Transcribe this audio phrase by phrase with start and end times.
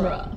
[0.00, 0.36] genre.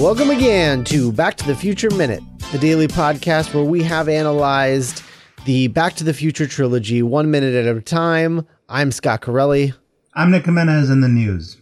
[0.00, 5.02] Welcome again to Back to the Future Minute, the daily podcast where we have analyzed
[5.44, 8.46] the Back to the Future trilogy one minute at a time.
[8.68, 9.72] I'm Scott Corelli.
[10.18, 11.58] I'm Nick Jimenez in the news.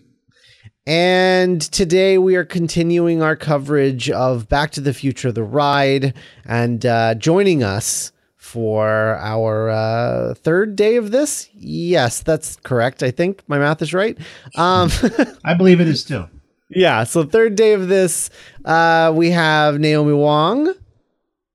[0.86, 6.14] And today we are continuing our coverage of Back to the Future, the ride.
[6.44, 11.50] And uh, joining us for our uh, third day of this.
[11.52, 13.02] Yes, that's correct.
[13.02, 14.16] I think my math is right.
[14.54, 14.88] Um,
[15.44, 16.28] I believe it is too.
[16.70, 18.30] yeah, so third day of this,
[18.64, 20.74] uh, we have Naomi Wong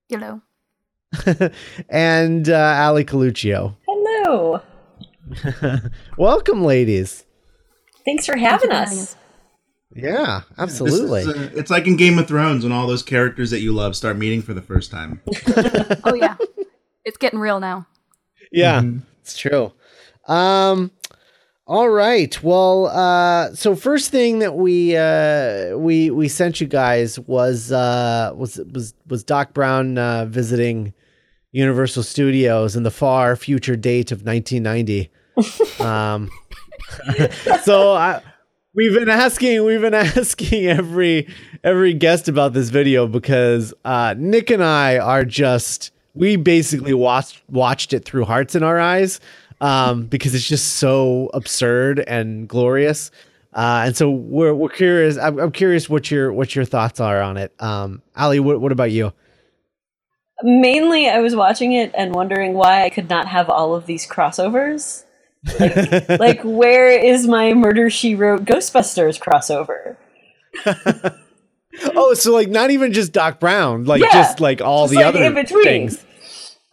[0.09, 0.41] Hello.
[1.89, 3.77] and uh, Ali Coluccio.
[3.87, 4.61] Hello.
[6.17, 7.25] Welcome, ladies.
[8.05, 8.89] Thanks for having us.
[8.89, 9.15] having us.
[9.95, 11.21] Yeah, absolutely.
[11.21, 13.95] is, uh, it's like in Game of Thrones when all those characters that you love
[13.95, 15.21] start meeting for the first time.
[16.03, 16.35] Oh yeah,
[17.03, 17.85] it's getting real now.
[18.51, 18.83] Yeah,
[19.21, 19.73] it's true.
[20.27, 20.91] Um,
[21.67, 22.41] all right.
[22.41, 28.31] Well, uh, so first thing that we uh, we we sent you guys was uh,
[28.35, 30.93] was was was Doc Brown uh, visiting
[31.51, 35.11] Universal Studios in the far future date of 1990.
[35.79, 36.29] um,
[37.63, 38.21] so I.
[38.75, 41.27] We've been asking, we've been asking every
[41.63, 47.41] every guest about this video because uh, Nick and I are just we basically watched
[47.49, 49.19] watched it through hearts in our eyes
[49.61, 53.11] um, because it's just so absurd and glorious.
[53.53, 55.17] Uh, and so we're we're curious.
[55.17, 57.53] I'm, I'm curious what your what your thoughts are on it.
[57.59, 59.13] Um, Ali, what what about you?
[60.43, 64.07] Mainly, I was watching it and wondering why I could not have all of these
[64.07, 65.03] crossovers.
[65.59, 69.95] Like, like where is my Murder She Wrote Ghostbusters crossover?
[71.95, 74.97] oh, so like not even just Doc Brown, like Yeah, just like all just the
[74.97, 75.63] like other in between.
[75.63, 76.05] things.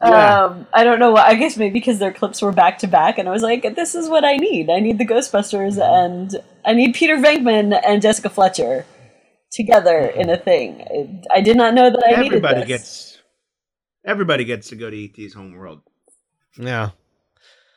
[0.03, 0.44] Yeah.
[0.44, 1.26] Um, I don't know why.
[1.26, 3.94] I guess maybe because their clips were back to back, and I was like, "This
[3.94, 4.69] is what I need.
[4.69, 8.84] I need the Ghostbusters, and I need Peter Venkman and Jessica Fletcher
[9.53, 10.82] together in a thing."
[11.32, 12.53] I, I did not know that I needed that.
[12.53, 12.69] everybody this.
[12.69, 13.19] gets
[14.05, 15.81] everybody gets to go to ET's homeworld.
[16.59, 16.91] Yeah.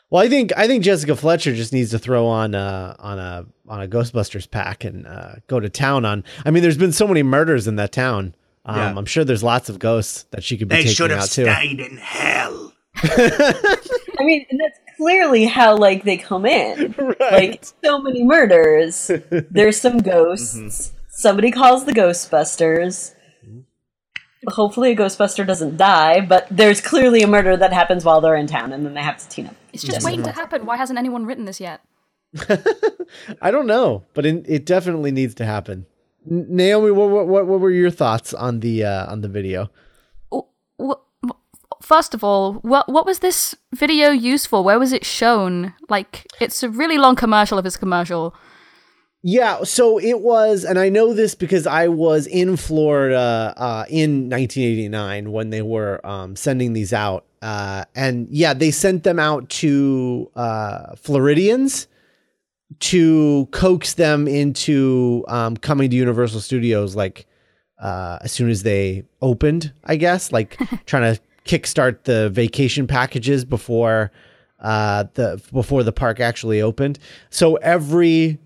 [0.10, 3.46] Well, I think I think Jessica Fletcher just needs to throw on uh on a
[3.68, 6.24] on a Ghostbusters pack and uh, go to town on.
[6.46, 8.34] I mean, there's been so many murders in that town.
[8.66, 8.94] Um, Yeah.
[8.98, 11.30] I'm sure there's lots of ghosts that she could be They should taking have out
[11.30, 11.44] too.
[11.46, 12.74] stayed in hell.
[13.02, 16.94] I mean, and that's clearly how like they come in.
[16.98, 17.20] right.
[17.32, 19.12] Like so many murders.
[19.30, 20.92] There's some ghosts.
[21.08, 23.14] Somebody calls the Ghostbusters.
[24.48, 28.48] Hopefully, a Ghostbuster doesn't die, but there's clearly a murder that happens while they're in
[28.48, 29.56] town, and then they have to team up.
[29.74, 30.66] It's just waiting to happen.
[30.66, 31.82] Why hasn't anyone written this yet?
[33.42, 35.86] I don't know, but it, it definitely needs to happen.
[36.30, 39.70] N- Naomi, what, what what what were your thoughts on the uh, on the video?
[40.34, 40.44] Wh-
[40.82, 40.94] wh-
[41.82, 44.64] First of all, what what was this video used for?
[44.64, 45.74] Where was it shown?
[45.90, 48.36] Like, it's a really long commercial if it's a commercial.
[49.22, 54.30] Yeah, so it was, and I know this because I was in Florida uh, in
[54.30, 59.50] 1989 when they were um, sending these out, uh, and yeah, they sent them out
[59.50, 61.88] to uh, Floridians
[62.80, 67.26] to coax them into um, coming to Universal Studios, like
[67.82, 73.44] uh, as soon as they opened, I guess, like trying to kickstart the vacation packages
[73.44, 74.12] before
[74.60, 77.00] uh, the before the park actually opened.
[77.30, 78.40] So every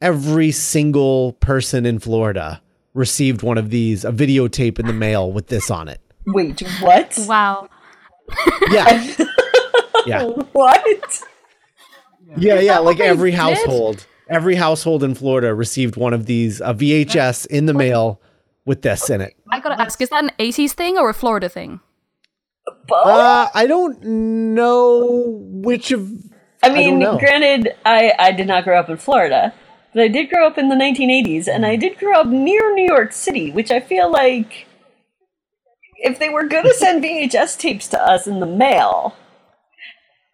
[0.00, 2.60] every single person in Florida
[2.94, 6.00] received one of these, a videotape in the mail with this on it.
[6.26, 7.18] Wait, what?
[7.26, 7.68] Wow.
[8.70, 9.14] Yeah.
[10.06, 10.24] yeah.
[10.24, 11.22] What?
[12.36, 17.46] Yeah, yeah, like every household, every household in Florida received one of these, a VHS
[17.46, 18.20] in the mail
[18.66, 19.34] with this in it.
[19.50, 21.80] I gotta ask, is that an 80s thing or a Florida thing?
[22.92, 26.10] Uh, I don't know which of
[26.62, 27.18] I mean, know.
[27.18, 29.54] granted, I, I did not grow up in Florida,
[29.98, 32.86] but I did grow up in the 1980s, and I did grow up near New
[32.86, 34.68] York City, which I feel like
[35.96, 39.16] if they were going to send VHS tapes to us in the mail,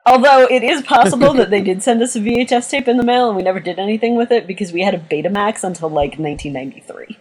[0.05, 3.29] although it is possible that they did send us a VHS tape in the mail
[3.29, 7.19] and we never did anything with it because we had a Betamax until like 1993.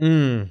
[0.00, 0.50] Mm.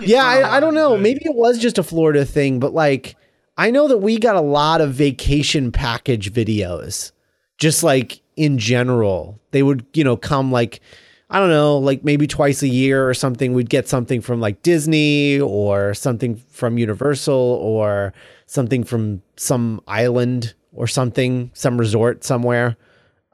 [0.00, 0.96] Yeah, I, I don't know.
[0.96, 3.14] Maybe it was just a Florida thing, but like
[3.58, 7.12] I know that we got a lot of vacation package videos.
[7.58, 9.38] Just like in general.
[9.50, 10.80] They would, you know, come like
[11.28, 13.52] I don't know, like maybe twice a year or something.
[13.52, 18.12] We'd get something from like Disney or something from Universal or
[18.46, 22.76] something from some island or something, some resort somewhere.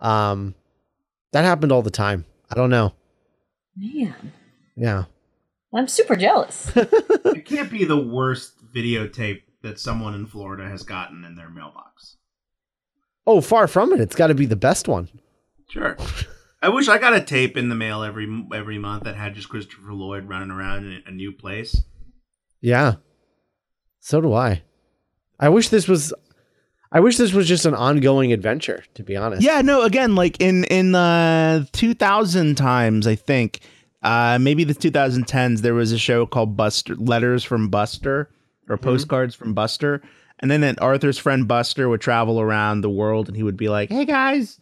[0.01, 0.55] Um
[1.33, 2.25] That happened all the time.
[2.51, 2.93] I don't know.
[3.77, 4.33] Man,
[4.77, 5.05] Yeah.
[5.73, 6.73] I'm super jealous.
[6.77, 12.16] It can't be the worst videotape that someone in Florida has gotten in their mailbox.
[13.27, 14.01] Oh, far from it.
[14.01, 15.09] It's got to be the best one.
[15.69, 15.97] Sure.
[16.63, 19.49] I wish I got a tape in the mail every every month that had just
[19.49, 21.83] Christopher Lloyd running around in a new place.
[22.61, 22.95] Yeah.
[24.01, 24.63] So do I.
[25.39, 26.15] I wish this was
[26.91, 29.43] I wish this was just an ongoing adventure, to be honest.
[29.43, 33.61] Yeah, no, again, like in in the 2000 times, I think,
[34.03, 38.31] uh maybe the 2010s there was a show called Buster Letters from Buster
[38.69, 40.03] or Postcards from Buster.
[40.41, 43.69] And then that Arthur's friend Buster would travel around the world and he would be
[43.69, 44.61] like, "Hey guys,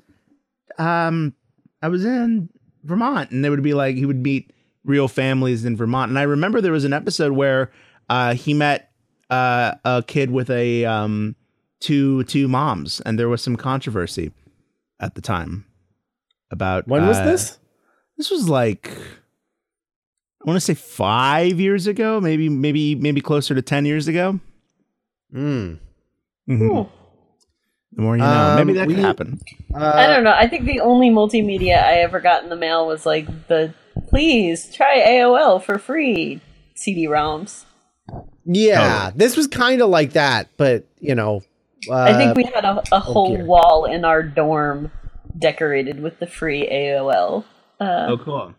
[0.79, 1.35] um
[1.83, 2.49] I was in
[2.85, 4.53] Vermont." And they would be like he would meet
[4.85, 6.11] real families in Vermont.
[6.11, 7.71] And I remember there was an episode where
[8.09, 8.91] uh he met
[9.31, 11.35] uh a kid with a um
[11.81, 14.31] two two moms and there was some controversy
[15.01, 15.65] at the time
[16.51, 17.59] about When was uh, this?
[18.17, 18.91] this was like
[20.41, 24.39] I want to say 5 years ago, maybe maybe maybe closer to 10 years ago.
[25.35, 25.79] Mm.
[26.49, 26.89] Mhm.
[27.97, 28.55] The more you know.
[28.57, 29.39] maybe Um, that we- could happen.
[29.75, 30.33] I don't know.
[30.37, 33.73] I think the only multimedia I ever got in the mail was like the
[34.09, 36.41] please try AOL for free
[36.75, 37.65] CD-ROMs.
[38.45, 41.43] Yeah, this was kind of like that, but you know,
[41.89, 43.45] uh, I think we had a, a whole dear.
[43.47, 44.91] wall in our dorm
[45.39, 47.45] decorated with the free AOL
[47.81, 48.55] uh, Oh, cool.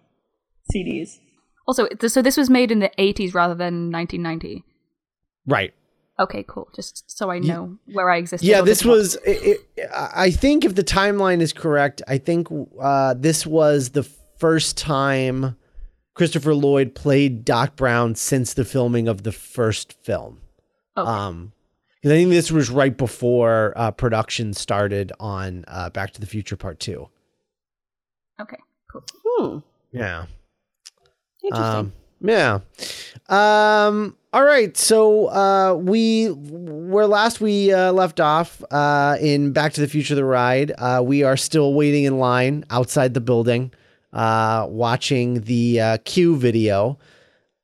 [0.73, 1.19] CDs.
[1.67, 4.63] Also, so this was made in the 80s rather than 1990.
[5.47, 5.73] right.
[6.19, 6.69] Okay, cool.
[6.75, 8.43] Just so I know where I exist.
[8.43, 9.15] Yeah, this was.
[9.25, 12.47] It, it, I think if the timeline is correct, I think
[12.81, 14.03] uh, this was the
[14.37, 15.57] first time
[16.13, 20.39] Christopher Lloyd played Doc Brown since the filming of the first film.
[20.95, 21.09] Okay.
[21.09, 21.51] Um,
[22.01, 26.27] 'cause I think this was right before uh, production started on uh, Back to the
[26.27, 27.09] Future Part Two.
[28.39, 28.57] Okay,
[28.89, 29.03] cool.
[29.25, 29.57] Hmm.
[29.91, 30.25] Yeah.
[31.43, 31.91] Interesting.
[31.91, 32.59] Um, yeah.
[33.27, 34.75] Um, all right.
[34.75, 40.13] So uh, we where last we uh, left off uh, in Back to the Future:
[40.13, 40.73] The Ride.
[40.77, 43.71] Uh, we are still waiting in line outside the building,
[44.11, 46.99] uh, watching the uh, queue video.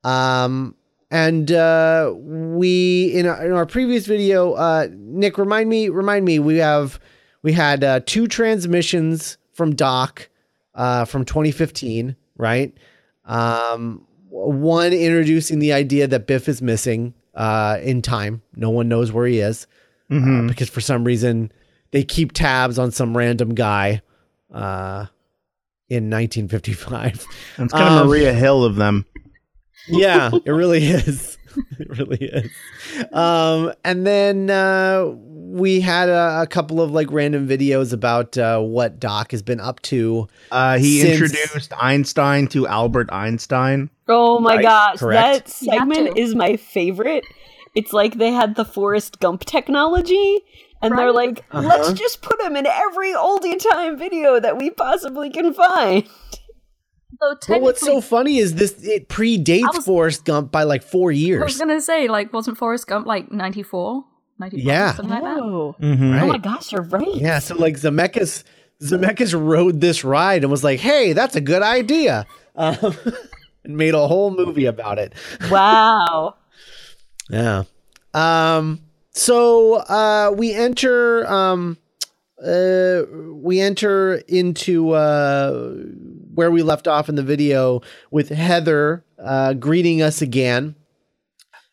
[0.02, 0.74] Um,
[1.10, 6.98] and we in our, in our previous video, Nick, remind me, remind me, we have
[7.42, 10.30] we had two transmissions from Doc
[10.74, 12.72] from 2015, right?
[13.26, 18.42] Um, one introducing the idea that Biff is missing uh, in time.
[18.56, 19.66] No one knows where he is
[20.10, 21.52] uh, because for some reason
[21.90, 24.00] they keep tabs on some random guy
[24.52, 25.06] uh,
[25.88, 27.26] in 1955.
[27.58, 29.04] It's kind of Um, Maria Hill of them.
[29.88, 31.36] yeah, it really is.
[31.78, 32.50] It really is.
[33.12, 38.58] Um, and then uh, we had a, a couple of like random videos about uh,
[38.60, 40.28] what Doc has been up to.
[40.50, 43.90] Uh, he Since- introduced Einstein to Albert Einstein.
[44.12, 45.46] Oh my Right, gosh, correct.
[45.46, 47.24] that segment is my favorite.
[47.74, 50.40] It's like they had the Forrest Gump technology,
[50.82, 51.66] and they're like, Uh-huh.
[51.66, 56.04] let's just put him in every oldie time video that we possibly can find.
[57.20, 60.82] So But what's so funny is this it predates I was- Forrest Gump by like
[60.82, 61.40] four years.
[61.40, 64.04] I was gonna say, like, wasn't Forrest Gump like 94?
[64.38, 64.92] 95, Yeah.
[64.94, 65.38] something like that.
[65.38, 65.76] Oh.
[65.80, 66.14] Mm-hmm.
[66.22, 67.06] oh my gosh, you're right.
[67.14, 68.42] Yeah, so like Zemeckis
[68.82, 72.76] Zemeckis rode this ride and was like, "Hey, that's a good idea," um,
[73.64, 75.12] and made a whole movie about it.
[75.50, 76.36] Wow.
[77.30, 77.62] Yeah.
[78.12, 78.80] Um.
[79.12, 81.26] So uh, we enter.
[81.32, 81.78] Um.
[82.44, 83.02] Uh.
[83.32, 85.60] We enter into uh
[86.34, 90.74] where we left off in the video with Heather uh greeting us again.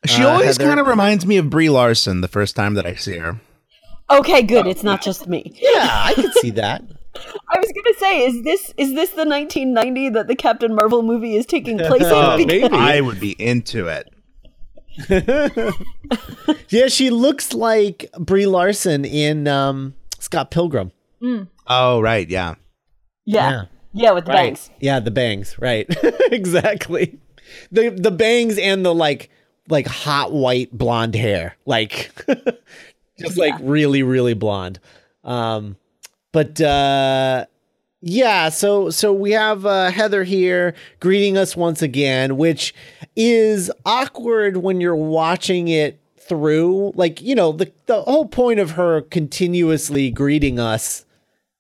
[0.06, 2.96] She Uh, always kind of reminds me of Brie Larson the first time that I
[2.96, 3.42] see her.
[4.10, 4.66] Okay, good.
[4.68, 5.52] It's not just me.
[5.62, 6.84] Yeah, I could see that.
[7.16, 11.36] I was gonna say, is this is this the 1990 that the Captain Marvel movie
[11.36, 12.48] is taking place Uh, in?
[12.48, 12.76] Because- maybe.
[12.76, 14.10] I would be into it.
[16.70, 20.92] Yeah, she looks like Brie Larson in um Scott Pilgrim.
[21.68, 22.56] Oh, right, yeah.
[23.26, 23.66] yeah.
[23.94, 24.70] yeah, with the bangs.
[24.80, 25.58] Yeah, the bangs.
[25.60, 25.88] Right.
[26.32, 27.20] exactly.
[27.72, 29.30] The the bangs and the like
[29.68, 31.56] like hot white blonde hair.
[31.66, 32.12] Like
[33.20, 34.80] just like really really blonde.
[35.24, 35.76] Um
[36.32, 37.46] but uh
[38.02, 42.74] yeah, so so we have uh, Heather here greeting us once again, which
[43.18, 46.94] is awkward when you're watching it through.
[46.96, 51.04] Like, you know, the the whole point of her continuously greeting us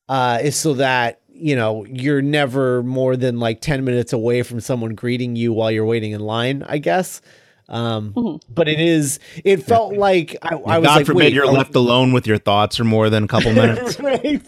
[0.08, 4.60] uh, is so that you know you're never more than like 10 minutes away from
[4.60, 7.22] someone greeting you while you're waiting in line i guess
[7.70, 11.46] um but it is it felt like i, I was God like forbid wait, you're
[11.46, 13.98] are- left alone with your thoughts for more than a couple minutes.
[14.02, 14.42] right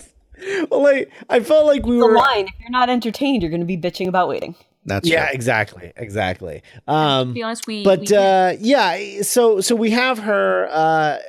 [0.69, 2.15] well, like I felt like we The were.
[2.15, 4.55] line: if you're not entertained, you're going to be bitching about waiting.
[4.86, 5.33] That's Yeah, right.
[5.36, 6.63] exactly, exactly.
[6.88, 7.83] Um, To be honest, we.
[7.83, 11.19] but we uh, yeah, so so we have her uh,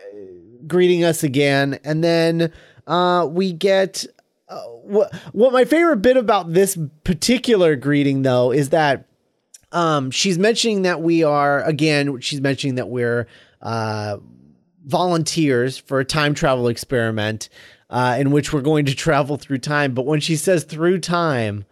[0.66, 2.50] greeting us again, and then
[2.86, 4.06] uh, we get
[4.48, 9.04] uh, what what my favorite bit about this particular greeting though is that
[9.70, 12.20] um, she's mentioning that we are again.
[12.20, 13.26] She's mentioning that we're
[13.60, 14.16] uh,
[14.86, 17.48] volunteers for a time travel experiment
[17.92, 19.94] uh, in which we're going to travel through time.
[19.94, 21.64] But when she says through time,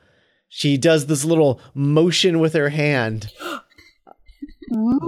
[0.49, 3.33] she does this little motion with her hand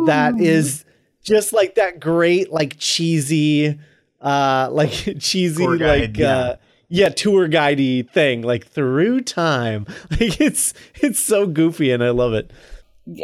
[0.06, 0.84] that is
[1.22, 3.78] just like that great, like cheesy,
[4.20, 4.90] uh, like
[5.20, 6.36] cheesy, guide, like yeah.
[6.36, 6.56] uh,
[6.88, 9.86] yeah, tour guidey thing, like through time.
[10.10, 12.50] Like it's it's so goofy, and I love it.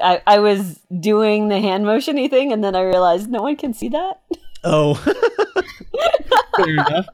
[0.02, 3.72] I, I was doing the hand motiony thing, and then I realized no one can
[3.72, 4.20] see that.
[4.64, 4.94] Oh,
[6.56, 7.06] fair enough.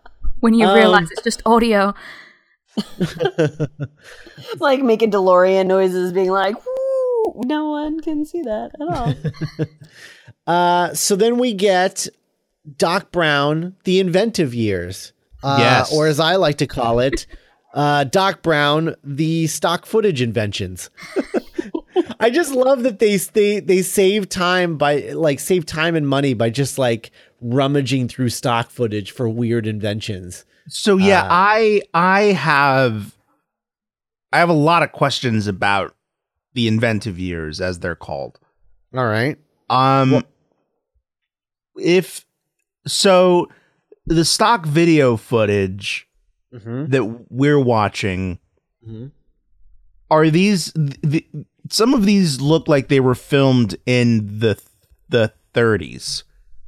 [0.44, 1.94] When you um, realize it's just audio.
[4.58, 7.40] like making DeLorean noises, being like, Woo!
[7.46, 9.14] no one can see that at all.
[10.46, 12.06] Uh, so then we get
[12.76, 15.14] Doc Brown, the inventive years.
[15.42, 15.90] Uh, Yes.
[15.90, 17.26] Or as I like to call it,
[17.72, 20.90] uh, Doc Brown, the stock footage inventions.
[22.20, 26.34] I just love that they they they save time by like save time and money
[26.34, 27.10] by just like
[27.44, 30.44] rummaging through stock footage for weird inventions.
[30.68, 33.14] So yeah, Uh, I I have
[34.32, 35.94] I have a lot of questions about
[36.54, 38.40] the inventive years as they're called.
[38.96, 39.36] All right.
[39.68, 40.22] Um Well-
[41.76, 42.24] if
[42.86, 43.48] so
[44.06, 46.08] the stock video footage
[46.52, 46.86] Mm-hmm.
[46.92, 48.38] that we're watching
[48.88, 49.10] Mhm.
[50.08, 51.26] are these the,
[51.68, 54.56] some of these look like they were filmed in the
[55.08, 56.22] the 30s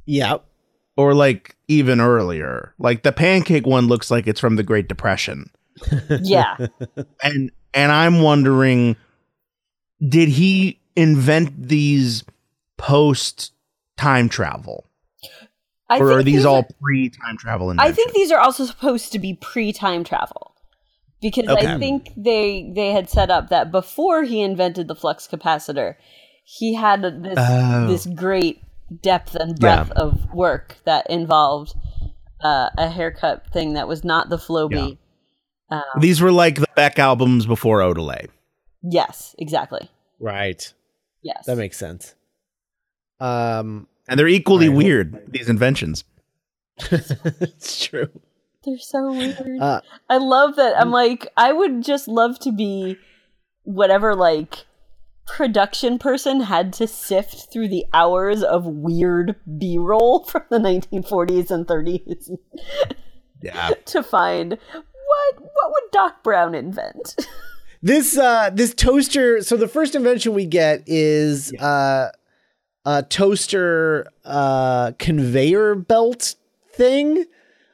[0.05, 0.43] Yep.
[0.97, 2.73] Or like even earlier.
[2.79, 5.49] Like the pancake one looks like it's from the Great Depression.
[6.21, 6.57] yeah.
[7.23, 8.95] and and I'm wondering,
[10.07, 12.23] did he invent these
[12.77, 13.53] post
[13.97, 14.85] time travel,
[15.89, 17.69] I or are think these all pre time travel?
[17.71, 17.93] inventions?
[17.93, 20.53] I think these are also supposed to be pre-time travel.
[21.19, 21.73] Because Okay.
[21.73, 25.95] I think they they had set up that before he invented the flux capacitor,
[26.43, 27.87] he had this Oh.
[27.87, 28.61] this great
[29.01, 31.73] depth and breadth of work that involved
[32.41, 34.97] uh, a haircut thing that was not the Flowbee.
[35.99, 38.27] these were like the Beck albums before Odelay.
[38.83, 39.89] Yes, exactly.
[40.19, 40.71] Right.
[41.23, 41.45] Yes.
[41.45, 42.15] That makes sense.
[43.19, 46.03] Um, And they're equally I hope- weird, these inventions.
[46.91, 48.09] it's true.
[48.63, 49.59] They're so weird.
[49.59, 50.79] Uh, I love that.
[50.79, 52.97] I'm like, I would just love to be
[53.63, 54.66] whatever like
[55.27, 61.67] production person had to sift through the hours of weird B-roll from the 1940s and
[61.67, 62.37] 30s
[63.41, 67.15] Yeah, to find what what would Doc Brown invent?
[67.81, 72.09] this uh this toaster so the first invention we get is uh
[72.85, 76.35] a toaster uh conveyor belt
[76.73, 77.25] thing.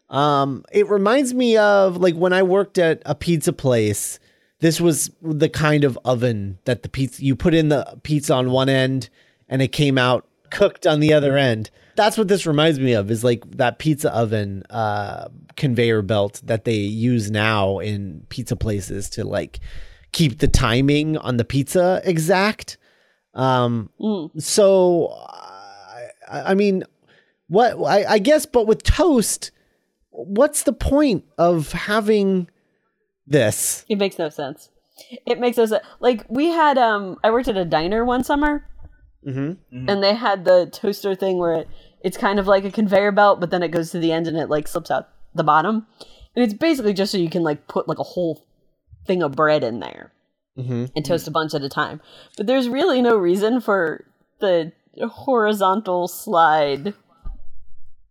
[0.09, 4.19] Um it reminds me of like when i worked at a pizza place
[4.63, 8.49] this was the kind of oven that the pizza you put in the pizza on
[8.49, 9.09] one end
[9.49, 13.11] and it came out cooked on the other end that's what this reminds me of
[13.11, 15.27] is like that pizza oven uh
[15.57, 19.59] conveyor belt that they use now in pizza places to like
[20.13, 22.77] keep the timing on the pizza exact
[23.33, 24.41] um Mm.
[24.41, 25.09] so
[26.29, 26.83] I, I mean
[27.47, 29.51] what I, I guess but with toast
[30.11, 32.47] what's the point of having
[33.25, 34.69] this It makes no sense.
[35.25, 35.83] It makes no sense.
[35.99, 38.67] Like we had um I worked at a diner one summer
[39.25, 39.89] mm-hmm.
[39.89, 41.67] and they had the toaster thing where it,
[42.03, 44.37] it's kind of like a conveyor belt, but then it goes to the end and
[44.37, 45.87] it like slips out the bottom.
[46.35, 48.45] And it's basically just so you can like put like a whole
[49.05, 50.11] thing of bread in there
[50.55, 50.85] Mm-hmm.
[50.95, 51.99] and toast a bunch at a time.
[52.37, 54.05] But there's really no reason for
[54.39, 56.93] the horizontal slide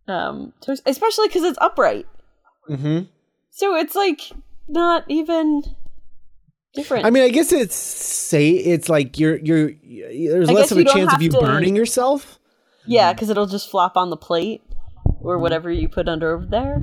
[0.09, 2.05] um toast, especially because it's upright.
[2.69, 3.03] Mm-hmm.
[3.49, 4.19] So it's like
[4.67, 5.63] not even
[6.73, 7.05] different.
[7.05, 9.71] I mean, I guess it's say it's like you're you're
[10.31, 12.39] there's I less of a chance of you to- burning yourself.
[12.85, 14.61] yeah, because it'll just flop on the plate
[15.21, 16.81] or whatever you put under over there.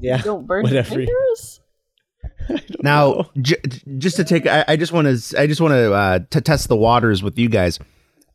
[0.00, 1.60] Yeah, Don't burn your fingers.
[2.82, 3.60] Now, j-
[3.98, 6.68] just to take, I, I just want to, I just want to uh, to test
[6.68, 7.78] the waters with you guys.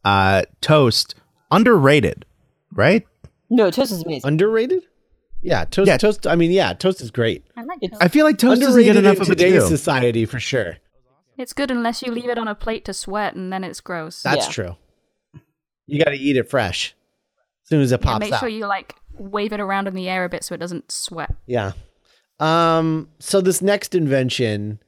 [0.06, 1.16] Uh, toast
[1.52, 2.26] underrated,
[2.72, 3.06] right?
[3.50, 4.28] No, toast is amazing.
[4.28, 4.84] Underrated?
[5.42, 5.88] Yeah, toast.
[5.88, 5.98] Yeah.
[5.98, 6.25] Toast.
[6.27, 7.46] I mean, yeah, toast is great.
[7.56, 8.04] I like It's- toast.
[8.04, 9.70] I feel like toast doesn't Underrated get enough in of today's too.
[9.70, 10.77] society for sure.
[11.38, 14.24] It's good unless you leave it on a plate to sweat and then it's gross.
[14.24, 14.51] That's Yeah.
[14.51, 14.75] true.
[15.88, 16.96] You got to eat it fresh
[17.63, 18.39] as soon as it Yeah, pops make out.
[18.39, 21.34] sure you like wave it around in the air a bit so it doesn't sweat.
[21.46, 21.74] yeah.
[22.39, 24.80] Um, so this next invention,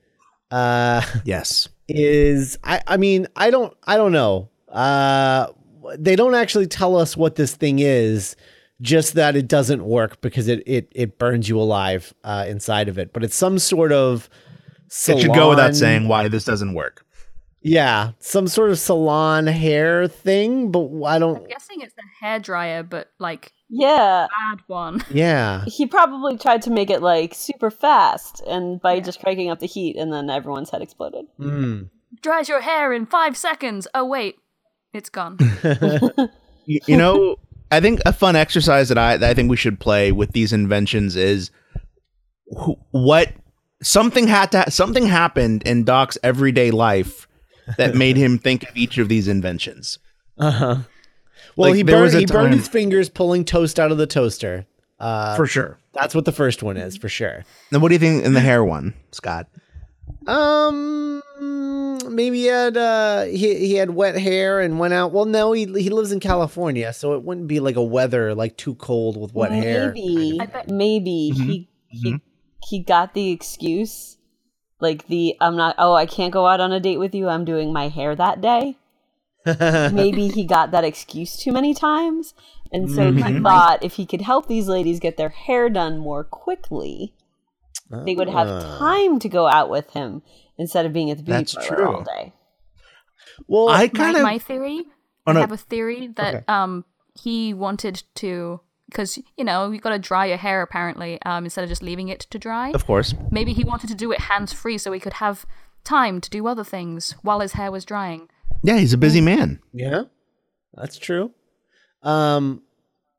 [0.52, 1.70] uh, Yes.
[1.88, 4.50] is I I mean I don't I don't know.
[4.70, 5.48] Uh,
[5.98, 8.36] they don't actually tell us what this thing is.
[8.82, 12.98] Just that it doesn't work because it it it burns you alive uh, inside of
[12.98, 13.12] it.
[13.14, 14.30] But it's some sort of.
[15.08, 17.04] It should go without saying why this doesn't work.
[17.62, 21.38] Yeah, some sort of salon hair thing, but I don't.
[21.38, 24.28] I'm guessing it's a hair dryer, but like Yeah.
[24.28, 25.04] bad one.
[25.10, 29.60] Yeah, He probably tried to make it like super fast and by just cranking up
[29.60, 31.26] the heat and then everyone's head exploded.
[31.40, 31.90] Mm.
[32.22, 33.88] Dries your hair in five seconds.
[33.94, 34.36] Oh wait,
[34.94, 35.38] it's gone.
[36.66, 37.38] you, you know,
[37.72, 40.54] I think a fun exercise that I that I think we should play with these
[40.54, 41.52] inventions is
[42.50, 43.34] wh- what
[43.84, 47.28] something had to something happened in Doc's everyday life
[47.78, 50.00] that made him think of each of these inventions.
[50.38, 50.76] Uh huh.
[51.56, 54.66] Well, Like, he burned he burned his fingers pulling toast out of the toaster.
[55.00, 55.78] Uh, for sure.
[55.94, 57.44] that's what the first one is for sure.
[57.72, 59.48] Now, what do you think in the hair one, Scott?
[60.26, 65.12] Um, maybe he had uh he he had wet hair and went out.
[65.12, 68.58] Well, no, he he lives in California, so it wouldn't be like a weather like
[68.58, 69.92] too cold with wet hair.
[69.94, 71.46] Maybe, I bet- maybe Mhm.
[71.46, 72.22] he he
[72.70, 74.18] he got the excuse,
[74.80, 75.76] like the I'm not.
[75.78, 77.28] Oh, I can't go out on a date with you.
[77.30, 78.78] I'm doing my hair that day.
[79.46, 82.34] Maybe he got that excuse too many times,
[82.72, 83.44] and so he Mhm.
[83.44, 87.14] thought if he could help these ladies get their hair done more quickly,
[87.90, 88.78] they would have Ah.
[88.80, 90.22] time to go out with him
[90.58, 91.96] instead of being at the beauty That's parlor true.
[91.96, 92.34] all day.
[93.48, 94.84] Well, I my, kind of my theory.
[95.26, 96.44] Oh, I have a theory that Okay.
[96.48, 96.86] um
[97.22, 101.64] he wanted to because you know you got to dry your hair apparently um instead
[101.64, 102.72] of just leaving it to dry.
[102.72, 103.14] of course.
[103.32, 105.46] Maybe he wanted to do it hands free so he could have
[105.84, 108.30] time to do other things while his hair was drying.
[108.64, 109.60] Yeah, he's a busy man.
[109.74, 110.04] Yeah,
[110.74, 111.32] that's true.
[112.04, 112.62] Um,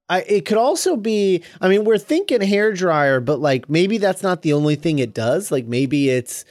[0.09, 1.43] I it could also be.
[1.61, 5.13] I mean, we're thinking hair dryer, but like maybe that's not the only thing it
[5.15, 5.51] does.
[5.53, 6.45] Like maybe it's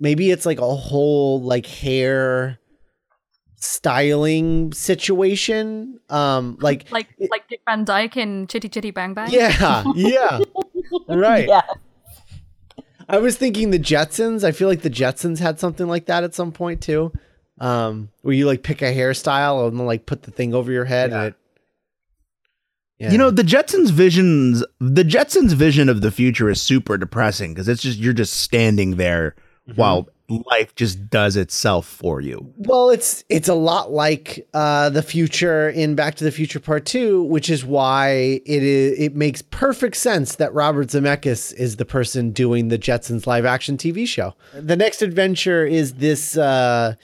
[0.00, 2.58] maybe it's like a whole like hair
[3.56, 6.00] styling situation.
[6.08, 9.30] Um, like Like like Dick Van Dyke in Chitty Chitty Bang Bang.
[9.30, 10.40] yeah, yeah,
[11.08, 11.46] right.
[11.46, 11.62] Yeah,
[13.08, 14.42] I was thinking the Jetsons.
[14.42, 17.12] I feel like the Jetsons had something like that at some point too.
[17.58, 20.86] Um, where you like pick a hairstyle and then like put the thing over your
[20.86, 21.34] head and it.
[22.98, 23.12] Yeah.
[23.12, 27.66] You know, the Jetsons' visions, the Jetsons' vision of the future is super depressing because
[27.66, 29.36] it's just you're just standing there
[29.76, 30.08] while
[30.46, 32.52] life just does itself for you.
[32.56, 36.86] Well, it's it's a lot like uh, the future in Back to the Future Part
[36.86, 41.84] Two, which is why it is it makes perfect sense that Robert Zemeckis is the
[41.84, 44.34] person doing the Jetsons live action TV show.
[44.54, 46.94] The next adventure is this uh,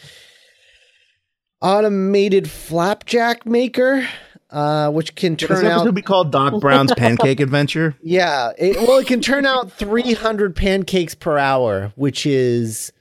[1.61, 4.07] automated flapjack maker,
[4.51, 7.97] uh, which can This turn episode out to be called Doc Brown's Pancake Adventure.
[8.03, 12.93] yeah, it, well, it can turn out 300 pancakes per hour, which is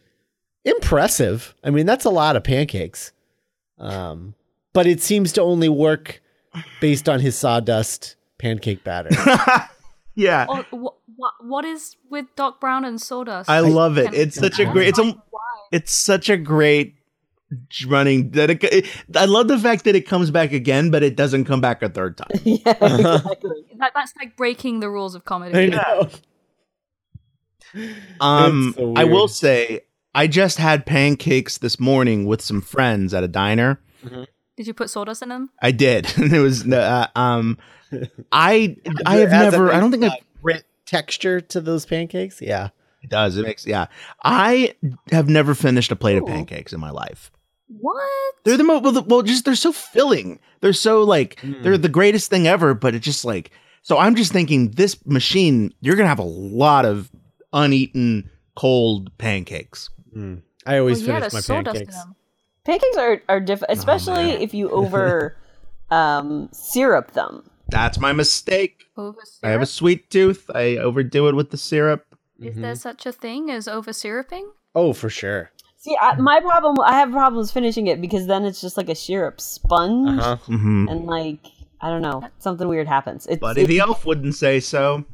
[0.64, 1.54] impressive.
[1.64, 3.12] I mean, that's a lot of pancakes.
[3.78, 4.36] Um,
[4.74, 6.22] but it seems to only work
[6.82, 9.10] based on his sawdust pancake batter.
[10.18, 13.50] Yeah, Oh, wh- wh- what is with Doc Brown and sawdust?
[13.50, 14.14] I love it.
[14.14, 14.88] It's such a great.
[14.88, 15.22] It's a.
[15.74, 16.95] It's such a great
[17.88, 18.32] running.
[18.32, 21.62] That it, I love the fact that it comes back again, but it doesn't come
[21.62, 22.28] back a third time.
[22.44, 23.66] yeah, exactly.
[23.78, 25.58] That, that's like breaking the rules of comedy.
[25.58, 26.10] I know.
[28.22, 29.82] Um, so I will say,
[30.14, 33.82] I just had pancakes this morning with some friends at a diner.
[34.56, 35.50] Did you put sawdust in them?
[35.62, 37.58] I did, and it was uh, um,
[38.32, 39.74] I I have never.
[39.74, 42.42] I don't think I've grit texture to those pancakes.
[42.42, 42.70] Yeah.
[43.06, 43.38] It does.
[43.38, 43.86] It makes yeah.
[44.24, 44.74] I
[45.12, 47.30] have never finished a plate of pancakes in my life.
[47.68, 48.36] What?
[48.44, 50.40] They're the most well, well, just they're so filling.
[50.62, 51.62] They're so like hmm.
[51.62, 52.74] they're the greatest thing ever.
[52.74, 53.52] But it's just like
[53.82, 53.98] so.
[53.98, 55.74] I'm just thinking this machine.
[55.82, 57.12] You're gonna have a lot of
[57.54, 59.90] uneaten cold pancakes.
[60.14, 60.36] Hmm.
[60.66, 62.06] I always Well, yeah, finish my there's sawdust in pancakes.
[62.66, 64.42] Pancakes are are different, oh, especially man.
[64.42, 65.36] if you over
[65.90, 67.50] um, syrup them.
[67.70, 68.84] That's my mistake.
[68.98, 70.50] Over I have a sweet tooth.
[70.54, 72.06] I overdo it with the syrup.
[72.40, 72.74] Is there mm-hmm.
[72.74, 74.52] such a thing as over syruping?
[74.76, 75.52] Oh, for sure.
[75.86, 78.96] See, I, my problem, I have problems finishing it because then it's just like a
[78.96, 80.38] syrup sponge, Uh-huh.
[80.48, 81.40] hmm and like
[81.80, 83.28] I don't know, something weird happens.
[83.28, 85.06] It's, Buddy it- the elf wouldn't say so.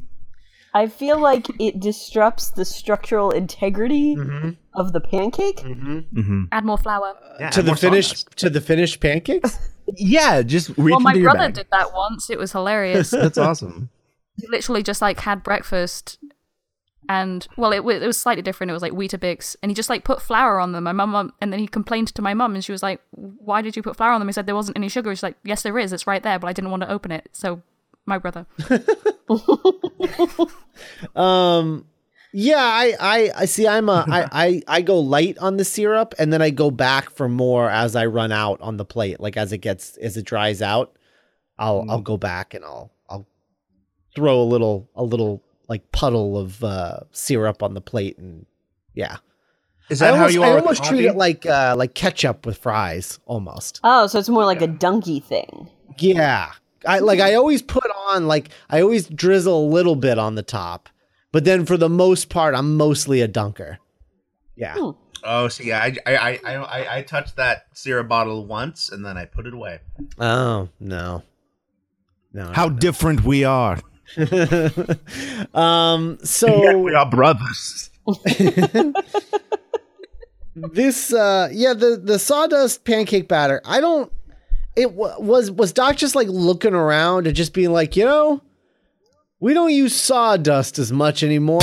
[0.74, 4.16] I feel like it disrupts the structural integrity
[4.74, 5.60] of the pancake.
[5.60, 7.18] hmm Add more flour.
[7.42, 8.38] Yeah, to the more finished sawdust.
[8.38, 9.60] to the finished pancakes?
[9.98, 11.54] Yeah, just reach Well, my brother bag.
[11.56, 12.30] did that once.
[12.30, 13.10] It was hilarious.
[13.12, 13.90] That's awesome.
[14.40, 16.18] he literally just like had breakfast
[17.10, 18.70] and well it, wa- it was slightly different.
[18.70, 20.84] It was like weetabix and he just like put flour on them.
[20.86, 23.76] My mum and then he complained to my mum and she was like why did
[23.76, 24.28] you put flour on them?
[24.28, 25.14] He said there wasn't any sugar.
[25.14, 25.92] She's like yes there is.
[25.94, 27.30] It's right there but i didn't want to open it.
[27.34, 27.62] So
[28.06, 28.46] my brother.
[31.16, 31.86] Um,
[32.34, 33.68] Yeah, I, I, I see.
[33.68, 37.10] I'm a, I, I, I go light on the syrup, and then I go back
[37.10, 39.20] for more as I run out on the plate.
[39.20, 40.96] Like as it gets, as it dries out,
[41.60, 43.28] I'll, I'll go back and I'll, I'll
[44.16, 48.46] throw a little, a little like puddle of uh, syrup on the plate, and
[48.94, 49.18] yeah.
[49.90, 50.56] Is I that how almost, you are?
[50.56, 53.80] with almost treat it like, uh, like ketchup with fries, almost.
[53.82, 55.70] Oh, so it's more like a donkey thing.
[55.98, 56.52] Yeah.
[56.86, 60.44] I like I always put on like I always drizzle a little bit on the
[60.44, 60.90] top.
[61.32, 63.80] But then for the most part I'm mostly a dunker.
[64.56, 64.76] Yeah.
[64.78, 64.92] Hmm.
[65.24, 69.06] Oh, see, yeah, I, I, I, I, I, I touched that syrup bottle once and
[69.06, 69.80] then I put it away.
[70.20, 71.24] Oh, no.
[72.34, 72.52] No.
[72.52, 73.78] How different we are.
[75.54, 77.90] um Yeah, so we are brothers.
[80.56, 84.12] this uh yeah the the sawdust pancake batter i don't
[84.76, 88.42] it w- was was doc just like looking around and just being like you know
[89.40, 91.62] we don't use sawdust as much anymore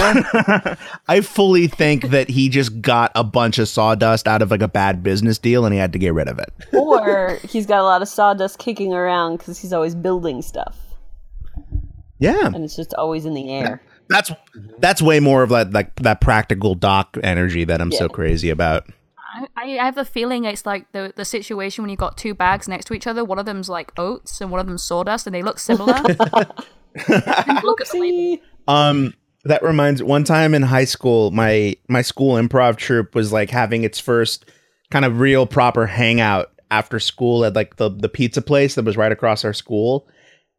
[1.07, 4.69] I fully think that he just got a bunch of sawdust out of like a
[4.69, 6.53] bad business deal and he had to get rid of it.
[6.73, 10.77] Or he's got a lot of sawdust kicking around because he's always building stuff
[12.18, 12.46] Yeah.
[12.46, 13.83] and it's just always in the air.
[14.09, 14.33] That's
[14.78, 18.88] that's way more of that like that practical doc energy that I'm so crazy about.
[19.57, 22.66] I, I have a feeling it's like the the situation when you got two bags
[22.66, 23.24] next to each other.
[23.24, 26.02] One of them's like oats and one of them's sawdust, and they look similar.
[27.62, 32.76] Look at the Um, that reminds one time in high school, my my school improv
[32.76, 34.46] troupe was like having its first
[34.90, 38.96] kind of real proper hangout after school at like the the pizza place that was
[38.96, 40.09] right across our school,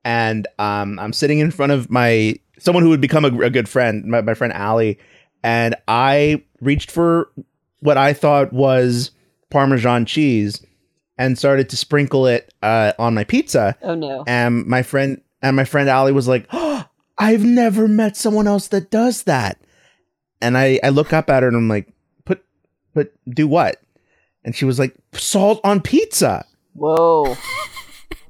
[0.04, 3.70] and um, I'm sitting in front of my someone who would become a, a good
[3.70, 5.00] friend, my, my friend Allie,
[5.44, 7.32] and I reached for
[7.80, 9.12] what I thought was
[9.50, 10.66] Parmesan cheese
[11.18, 14.24] and started to sprinkle it uh, on my pizza Oh no.
[14.28, 16.86] and my friend and my friend Ali was like, oh,
[17.18, 19.60] "I've never met someone else that does that."
[20.42, 21.92] And I I look up at her and I'm like,
[22.26, 22.44] "Put
[22.94, 23.82] put do what?"
[24.44, 27.36] And she was like, "Salt on pizza." Whoa.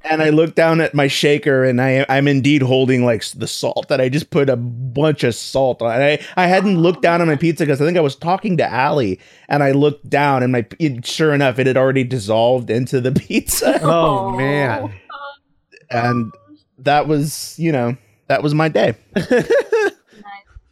[0.02, 3.88] And I look down at my shaker and I I'm indeed holding like the salt
[3.88, 5.92] that I just put a bunch of salt on.
[5.92, 8.56] And I I hadn't looked down on my pizza because I think I was talking
[8.56, 12.70] to Ali and I looked down and my it, sure enough it had already dissolved
[12.70, 13.78] into the pizza.
[13.82, 14.92] oh man
[15.90, 16.32] and
[16.78, 17.96] that was you know
[18.28, 18.94] that was my day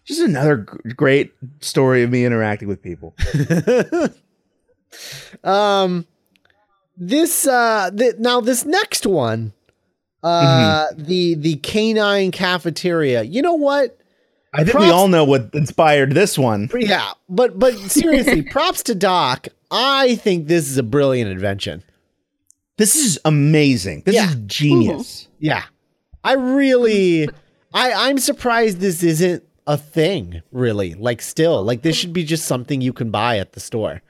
[0.05, 3.15] just another g- great story of me interacting with people
[5.45, 6.07] um
[7.01, 9.53] this uh th- now this next one
[10.23, 13.23] uh the the canine cafeteria.
[13.23, 13.97] You know what?
[14.53, 16.69] I think Props- we all know what inspired this one.
[16.77, 19.49] Yeah but but seriously props to doc.
[19.71, 21.83] I think this is a brilliant invention.
[22.79, 24.03] This is amazing.
[24.07, 24.29] This Yeah.
[24.31, 25.65] is genius yeah.
[26.25, 27.29] I really
[27.73, 30.95] i i'm surprised this isn't a thing really.
[30.95, 34.03] Like still like this should be just something you can buy at the store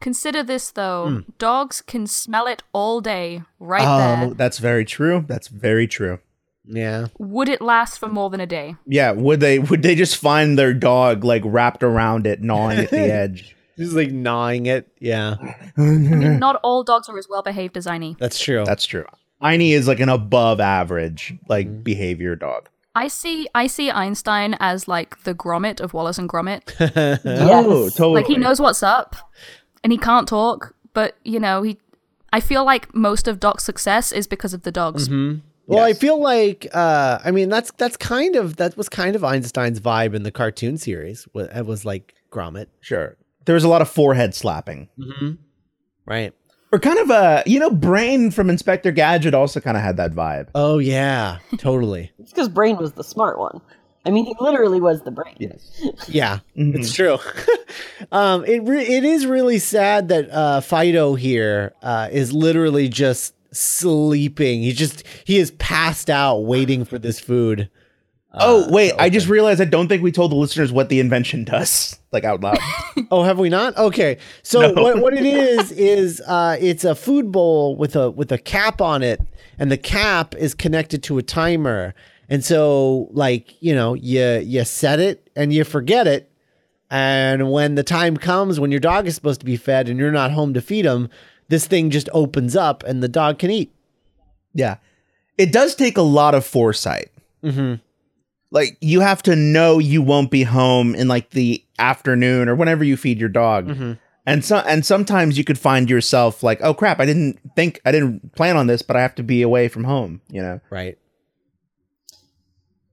[0.00, 1.18] Consider this though: Hmm.
[1.38, 4.34] dogs can smell it all day, right oh there.
[4.34, 5.24] that's very true.
[5.28, 6.18] That's very true.
[6.64, 7.06] Yeah.
[7.18, 8.76] Would it last for more than a day?
[8.86, 12.90] yeah would they would they just find their dog like wrapped around it gnawing at
[12.90, 13.56] the edge?
[13.78, 14.88] Just like gnawing it.
[15.00, 15.36] Yeah.
[15.76, 18.18] I mean, not all dogs are as well behaved as Einie.
[18.18, 18.62] that's true.
[18.64, 19.06] That's true.
[19.42, 22.68] Einie is like an above average like behavior dog.
[22.94, 26.74] I see, I see Einstein as like the Gromit of Wallace and Gromit.
[27.24, 29.16] oh totally Like he knows what's up,
[29.82, 31.78] and he can't talk, but you know he.
[32.32, 35.08] I feel like most of Doc's success is because of the dogs.
[35.66, 39.22] Well, I feel like uh I mean that's that's kind of that was kind of
[39.24, 41.26] Einstein's vibe in the cartoon series.
[41.32, 43.16] wa- It was like Gromit, sure
[43.46, 44.88] there was a lot of forehead slapping
[46.06, 46.32] right?
[46.72, 50.12] Or kind of a, you know, Brain from Inspector Gadget also kind of had that
[50.12, 50.48] vibe.
[50.54, 52.12] Oh yeah, totally.
[52.20, 53.60] It's because Brain was the smart one.
[54.06, 55.36] I mean, he literally was the brain.
[55.38, 55.82] Yes.
[56.08, 57.18] Yeah, it's true.
[58.12, 63.34] um, it re- it is really sad that uh, Fido here uh, is literally just
[63.52, 64.62] sleeping.
[64.62, 67.68] He just he is passed out waiting for this food.
[68.32, 68.92] oh, wait.
[68.98, 72.24] I just realized I don't think we told the listeners what the invention does, like
[72.24, 72.58] out loud.
[73.12, 73.76] Oh, have we not?
[73.76, 74.18] Okay.
[74.44, 74.82] So No.
[74.82, 78.80] what, what it is is uh, it's a food bowl with a with a cap
[78.80, 79.20] on it,
[79.58, 81.92] and the cap is connected to a timer.
[82.30, 86.30] And so, like you know, you you set it and you forget it,
[86.90, 90.12] and when the time comes when your dog is supposed to be fed and you're
[90.12, 91.08] not home to feed him,
[91.48, 93.72] this thing just opens up and the dog can eat.
[94.54, 94.76] yeah.
[95.38, 97.10] It does take a lot of foresight.
[97.42, 97.76] Mm-hmm.
[98.50, 102.84] Like, you have to know you won't be home in like the afternoon or whenever
[102.84, 103.68] you feed your dog.
[103.68, 103.92] Mm-hmm.
[104.26, 107.90] And so, and sometimes you could find yourself like, oh crap, I didn't think, I
[107.92, 110.60] didn't plan on this, but I have to be away from home, you know?
[110.68, 110.98] Right.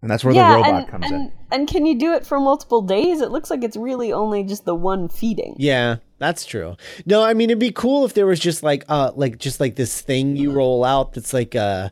[0.01, 1.31] And that's where yeah, the robot and, comes and, in.
[1.51, 3.21] and can you do it for multiple days?
[3.21, 5.55] It looks like it's really only just the one feeding.
[5.57, 6.75] Yeah, that's true.
[7.05, 9.75] No, I mean it'd be cool if there was just like uh like just like
[9.75, 11.91] this thing you roll out that's like a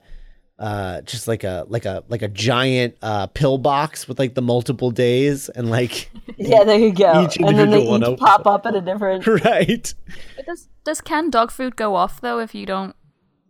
[0.59, 4.41] uh just like a like a like a giant uh pill box with like the
[4.41, 7.23] multiple days and like Yeah, there you go.
[7.23, 9.25] Each and then they one each pop up at a different.
[9.45, 9.93] right.
[10.35, 12.95] But does does canned dog food go off though if you don't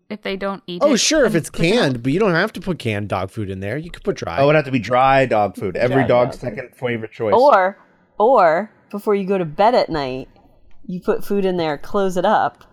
[0.09, 0.85] if they don't eat it?
[0.85, 3.31] Oh sure, if it's cook it canned, but you don't have to put canned dog
[3.31, 3.77] food in there.
[3.77, 4.39] You could put dry.
[4.39, 5.75] Oh, it would have to be dry dog food.
[5.75, 7.33] Every Dry dog's dog second favorite choice.
[7.35, 7.77] Or,
[8.17, 10.29] or before you go to bed at night,
[10.85, 12.63] you put food in there, close it up,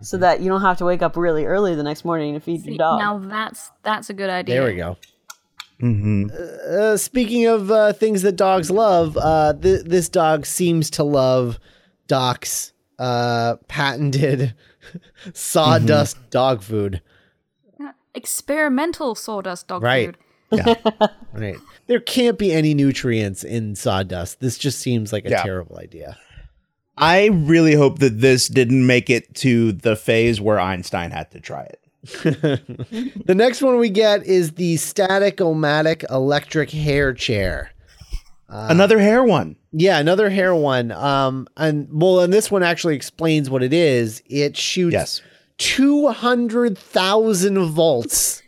[0.00, 2.62] so that you don't have to wake up really early the next morning to feed
[2.62, 2.98] See, your dog.
[3.00, 4.54] Now that's that's a good idea.
[4.54, 4.96] there we go.
[5.82, 6.28] Mm-hmm.
[6.70, 11.58] Uh, speaking of uh, things that dogs love, uh, th- this dog seems to love
[12.06, 14.54] Doc's uh, patented
[15.32, 16.30] sawdust mm-hmm.
[16.30, 17.02] dog food.
[17.80, 20.14] Uh, experimental sawdust dog Right.
[20.50, 20.76] food.
[21.32, 21.56] Right.
[21.86, 24.40] There can't be any nutrients in sawdust.
[24.40, 25.42] This just seems like a Yeah.
[25.42, 26.16] terrible idea.
[26.96, 31.40] I really hope that this didn't make it to the phase where Einstein had to
[31.40, 31.80] try it.
[33.26, 37.72] The next one we get is the static omatic electric hair chair.
[38.48, 39.56] Uh, Another hair one.
[39.78, 40.90] Yeah, another hair one.
[40.90, 44.22] Um, and well, and this one actually explains what it is.
[44.26, 45.20] It shoots Yes.
[45.58, 48.42] 200,000 volts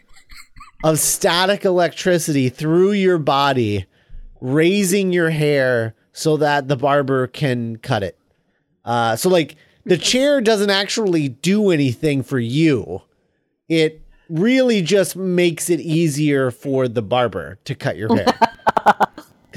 [0.84, 3.84] of static electricity through your body,
[4.40, 8.18] raising your hair so that the barber can cut it.
[8.84, 13.02] Uh, so, like, the chair doesn't actually do anything for you,
[13.68, 18.26] it really just makes it easier for the barber to cut your hair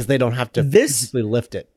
[0.01, 1.69] because they don't have to This- physically lift it,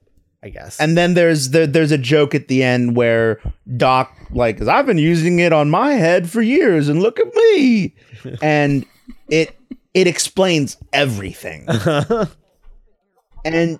[0.42, 0.80] I guess.
[0.80, 3.40] And then there's there, there's a joke at the end where
[3.76, 7.34] Doc like, "'Cause I've been using it on my head for years, and look at
[7.34, 7.94] me,
[8.42, 8.86] and
[9.28, 9.54] it
[9.92, 11.66] it explains everything.
[13.44, 13.78] and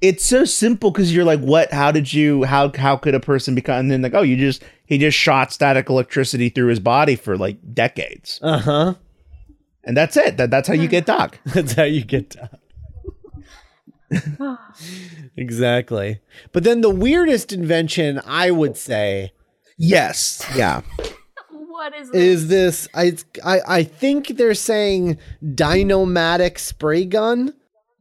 [0.00, 1.72] it's so simple because you're like, what?
[1.72, 2.44] How did you?
[2.44, 3.78] How how could a person become?
[3.80, 7.36] And then like, oh, you just he just shot static electricity through his body for
[7.36, 8.94] like decades, uh huh.
[9.84, 10.36] and that's it.
[10.36, 11.38] That that's how you get Doc.
[11.46, 12.50] That's how you get done.
[15.36, 16.20] exactly.
[16.52, 19.32] But then the weirdest invention I would say
[19.76, 20.82] yes, yeah.
[21.50, 22.22] What is this?
[22.22, 27.52] is this I I, I think they're saying dynomatic spray gun.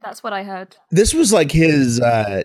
[0.01, 0.77] That's what I heard.
[0.91, 2.43] this was like his uh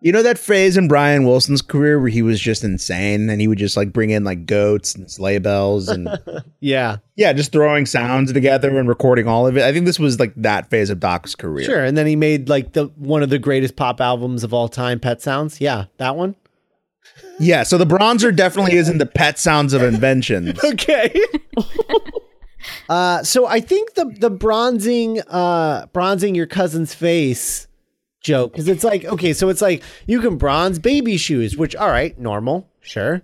[0.00, 3.48] you know that phase in Brian Wilson's career where he was just insane and he
[3.48, 6.08] would just like bring in like goats and sleigh bells and
[6.60, 6.98] Yeah.
[7.16, 9.62] yeah, just throwing sounds together and recording all of it.
[9.64, 11.64] I think this was like that phase of Doc's career.
[11.64, 11.84] Sure.
[11.84, 15.00] And then he made like the one of the greatest pop albums of all time,
[15.00, 15.60] Pet Sounds.
[15.60, 16.36] Yeah, that one.
[17.40, 20.58] Yeah, so the bronzer definitely isn't the pet sounds of inventions.
[20.64, 21.12] Okay.
[22.88, 27.67] uh so I think the the bronzing uh bronzing your cousin's face
[28.20, 31.88] joke cuz it's like okay, so it's like you can bronze baby shoes, which all
[31.88, 33.22] right, normal, sure.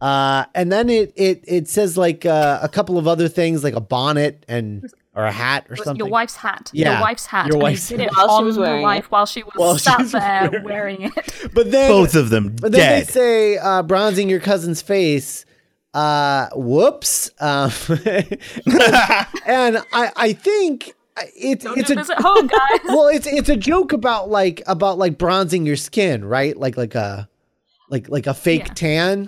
[0.00, 3.74] Uh and then it it it says like uh, a couple of other things like
[3.74, 5.96] a bonnet and or a hat or something.
[5.96, 6.70] Your wife's hat.
[6.72, 7.46] Yeah, Your wife's hat.
[7.46, 8.26] your and he wife's did it hat.
[8.26, 9.10] While she was your wearing wife it.
[9.12, 11.50] while she was While she sat was there wearing wearing it.
[11.54, 13.06] but then Both of them But then dead.
[13.06, 15.44] they say uh, bronzing your cousin's face.
[15.94, 17.30] Uh, whoops.
[17.40, 17.70] Um,
[19.46, 20.94] and I, I think
[21.36, 22.80] it's Don't it's do a this at home, guys.
[22.86, 26.56] well, it's it's a joke about like about like bronzing your skin, right?
[26.56, 27.28] Like like a
[27.90, 28.74] like like a fake Yeah.
[28.74, 29.24] tan.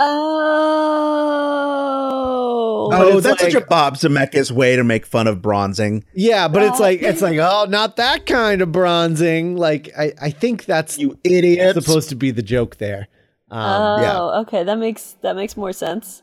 [1.76, 2.90] Oh.
[2.92, 6.04] oh, that's like- such a Bob Zemeckis way to make fun of bronzing.
[6.14, 9.56] yeah, but it's like it's like oh, not that kind of bronzing.
[9.56, 11.74] Like I I think that's You idiot.
[11.74, 13.08] supposed to be the joke there.
[13.50, 14.40] Um, Oh, yeah.
[14.42, 14.64] okay.
[14.64, 16.22] That makes that makes more sense.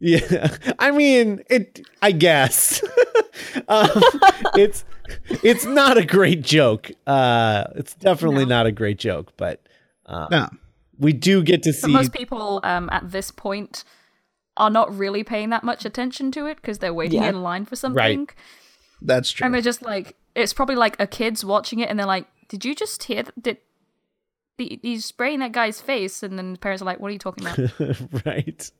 [0.00, 1.80] Yeah, I mean it.
[2.00, 2.82] I guess
[3.68, 3.88] um,
[4.56, 4.84] it's
[5.42, 6.90] it's not a great joke.
[7.06, 9.60] Uh, it's definitely not a great joke, but
[10.08, 10.48] no.
[10.98, 11.92] we do get to But see.
[11.92, 13.84] most people um, at this point
[14.56, 17.30] are not really paying that much attention to it because they're waiting Yeah.
[17.30, 18.28] in line for something.
[19.00, 19.44] That's true.
[19.46, 22.64] And they're just like, it's probably like a kid's watching it and they're like, did
[22.64, 23.42] you just hear that?
[23.42, 23.58] Did,
[24.58, 26.22] he's spraying that guy's face?
[26.22, 28.24] And then the parents are like, what are you talking about?
[28.26, 28.70] right,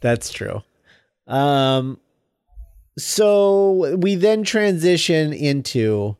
[0.00, 0.62] that's true.
[1.26, 1.98] Um,
[2.98, 6.16] so we then transition into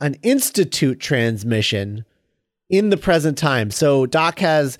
[0.00, 2.04] an institute transmission
[2.68, 3.70] in the present time.
[3.70, 4.78] So Doc has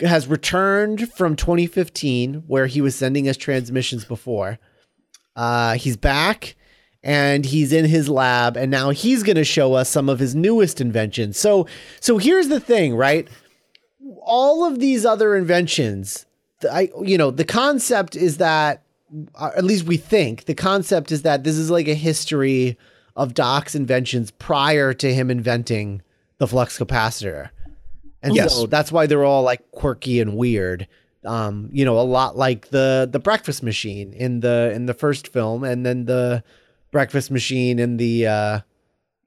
[0.00, 4.58] has returned from 2015 where he was sending us transmissions before.
[5.36, 6.56] Uh he's back
[7.02, 10.34] and he's in his lab and now he's going to show us some of his
[10.34, 11.38] newest inventions.
[11.38, 11.66] So
[12.00, 13.28] so here's the thing, right?
[14.22, 16.26] All of these other inventions,
[16.70, 18.82] I you know, the concept is that
[19.40, 22.76] at least we think the concept is that this is like a history
[23.16, 26.02] of Doc's inventions prior to him inventing
[26.38, 27.50] the flux capacitor.
[28.22, 28.54] And Yes.
[28.54, 30.86] so that's why they're all like quirky and weird.
[31.24, 35.28] Um, you know, a lot like the the breakfast machine in the in the first
[35.28, 36.42] film and then the
[36.92, 38.60] breakfast machine in the uh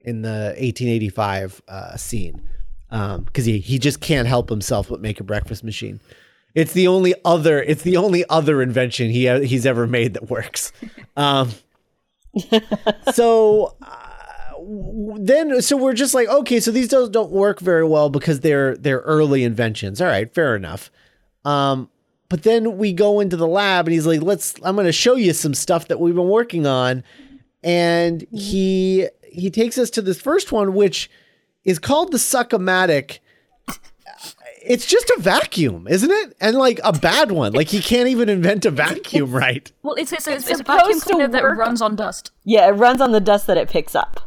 [0.01, 2.41] in the 1885 uh scene.
[2.89, 5.99] Um cuz he he just can't help himself but make a breakfast machine.
[6.55, 10.71] It's the only other it's the only other invention he he's ever made that works.
[11.17, 11.51] Um
[13.13, 14.57] so uh,
[15.19, 18.75] then so we're just like okay so these don't, don't work very well because they're
[18.77, 19.99] they're early inventions.
[20.01, 20.91] All right fair enough.
[21.43, 21.89] Um
[22.29, 25.15] but then we go into the lab and he's like let's i'm going to show
[25.15, 27.03] you some stuff that we've been working on.
[27.63, 31.09] And he he takes us to this first one which
[31.63, 33.22] is called the succomatic
[34.65, 38.29] it's just a vacuum isn't it and like a bad one like he can't even
[38.29, 41.27] invent a vacuum right Well, it's it's, it's, It's it's a vacuum supposed to cleaner
[41.27, 42.31] that runs on dust.
[42.45, 44.21] Yeah, it runs on the dust that it picks up.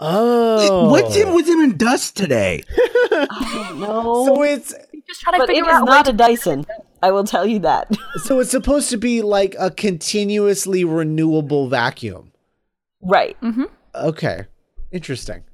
[0.00, 2.62] oh What's in with him in dust today?
[3.76, 4.74] No, so it's
[5.06, 6.66] Just trying to but it figure is out a way not a Dyson.
[7.02, 7.90] I will tell you that.
[8.24, 12.32] So it's supposed to be like a continuously renewable vacuum.
[13.02, 13.36] right.
[13.42, 13.64] Mm-hmm.
[13.94, 14.46] Okay.
[14.92, 15.44] Interesting.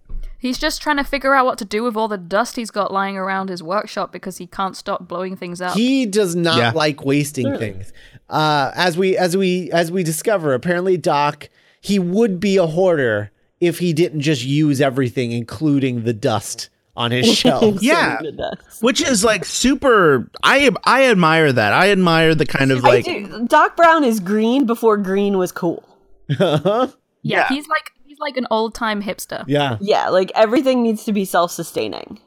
[0.43, 2.93] He's just trying to figure out what to do with all the dust he's got
[2.93, 5.75] lying around his workshop because he can't stop blowing things up.
[5.77, 6.73] He does not Yeah.
[6.75, 7.93] like wasting things.
[8.29, 11.49] Uh, as we as we as we discover, apparently Doc
[11.81, 17.11] he would be a hoarder if he didn't just use everything, including the dust on
[17.13, 17.81] his shelves.
[17.83, 18.21] Yeah.
[18.81, 20.29] Which is like super.
[20.43, 21.73] I I admire that.
[21.73, 23.07] I admire the kind of like.
[23.47, 25.85] Doc Brown is green before green was cool.
[26.29, 26.87] yeah,
[27.23, 27.49] yeah.
[27.49, 29.45] he's like he's like an old time hipster.
[29.47, 29.77] yeah.
[29.81, 32.19] Yeah, like everything needs to be self-sustaining.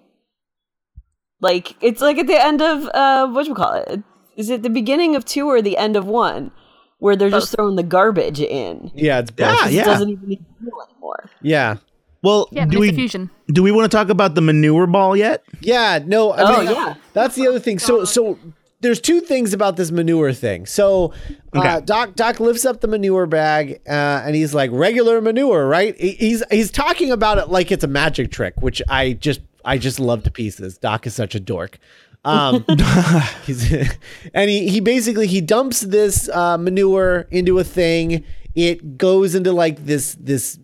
[1.41, 4.01] Like it's like at the end of uh what you call it?
[4.37, 6.51] Is it the beginning of two or the end of one?
[6.99, 8.89] Where they're just throwing the garbage in.
[8.95, 9.47] Yeah, it's both.
[9.63, 9.83] Yeah, It yeah.
[9.83, 11.29] doesn't even need to fuel anymore.
[11.41, 11.75] Yeah.
[12.23, 13.29] Well, Yeah, do but it's a we fusion.
[13.53, 15.43] do we want to talk about the manure ball yet?
[15.59, 16.95] Yeah, no, I Oh, mean, yeah.
[17.13, 17.79] That's the other thing.
[17.79, 18.39] So so
[18.81, 20.65] there's two things about this manure thing.
[20.65, 21.13] So
[21.55, 21.81] uh, Okay.
[21.85, 25.95] Doc Doc lifts up the manure bag uh, and he's like regular manure, right?
[25.99, 29.99] He's he's talking about it like it's a magic trick, which I just I just
[29.99, 30.77] love to pieces.
[30.77, 31.79] Doc is such a dork.
[32.23, 32.65] Um,
[33.45, 33.71] he's,
[34.33, 38.23] and he, he basically he dumps this uh, manure into a thing.
[38.55, 40.59] It goes into like this this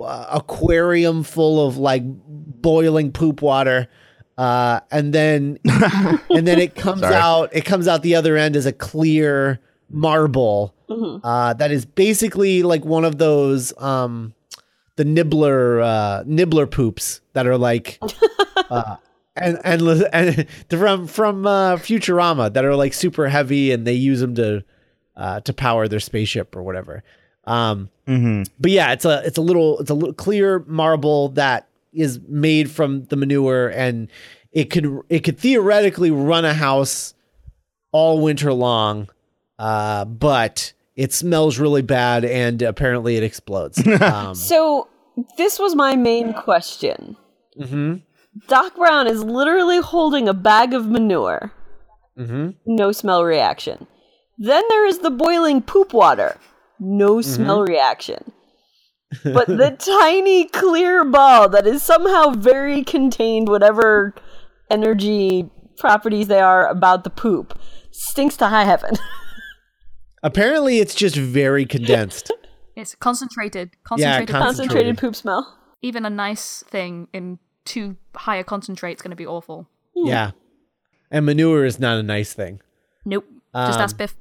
[0.00, 3.88] uh, aquarium full of like boiling poop water
[4.42, 7.14] uh, and then and then it comes Sorry.
[7.14, 10.74] out it comes out the other end as a clear marble
[11.22, 14.34] uh, that is basically like one of those um,
[14.96, 18.00] the nibbler uh, nibbler poops that are like
[18.70, 18.96] uh,
[19.36, 24.18] and and and from from uh, Futurama that are like super heavy and they use
[24.18, 24.64] them to
[25.16, 27.04] uh, to power their spaceship or whatever.
[27.44, 27.90] Um,
[28.58, 32.70] but yeah, it's a it's a little it's a little clear marble that is made
[32.70, 34.08] from the manure, and
[34.52, 37.14] it could it could theoretically run a house
[37.92, 39.08] all winter long,
[39.58, 43.82] uh, but it smells really bad, and apparently it explodes.
[44.00, 44.88] Um, So
[45.36, 47.16] this was my main question.
[47.58, 48.02] mhm,
[48.48, 51.52] Doc Brown is literally holding a bag of manure.
[52.18, 52.54] mhm.
[52.66, 53.86] No smell reaction.
[54.38, 56.36] Then there is the boiling poop water.
[56.80, 58.32] No smell reaction.
[59.24, 64.14] But the tiny clear ball that is somehow very contained, whatever
[64.70, 67.58] energy properties they are about the poop,
[67.90, 68.94] stinks to high heaven.
[70.22, 72.30] Apparently, it's just very condensed.
[72.74, 74.28] It's concentrated, concentrated.
[74.28, 75.58] con- Concentrated poop smell.
[75.82, 79.68] Even a nice thing in too high a concentrate is going to be awful.
[79.94, 80.30] yeah,
[81.10, 82.62] and manure is not a nice thing.
[83.04, 83.26] Nope.
[83.54, 84.14] Just Um, ask Biff.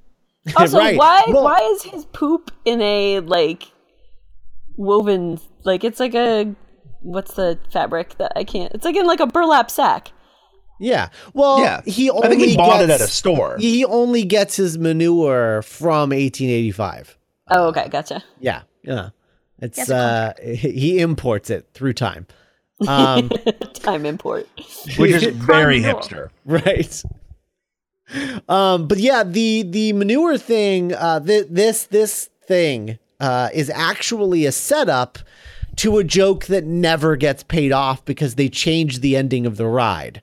[0.57, 0.97] Also, Right.
[0.97, 3.71] why Well- why is his poop in a like
[4.81, 6.53] woven like it's like a
[7.01, 10.11] what's the fabric that I can't it's like in like a burlap sack.
[10.79, 11.09] Yeah.
[11.35, 11.81] Well, Yeah.
[11.85, 13.55] he only I think he bought it at a store.
[13.59, 17.17] He only gets his manure from 1885.
[17.51, 18.23] Oh, okay, gotcha.
[18.39, 18.63] Yeah.
[18.83, 19.09] Yeah.
[19.59, 22.25] It's has uh he imports it through time.
[22.87, 23.29] Um
[23.73, 24.47] Time import.
[24.97, 26.29] which is very hipster.
[26.45, 27.03] right.
[28.49, 34.45] Um but yeah, the the manure thing uh th- this this thing uh is actually
[34.45, 35.19] a setup
[35.77, 39.65] to a joke that never gets paid off because they changed the ending of the
[39.67, 40.21] ride.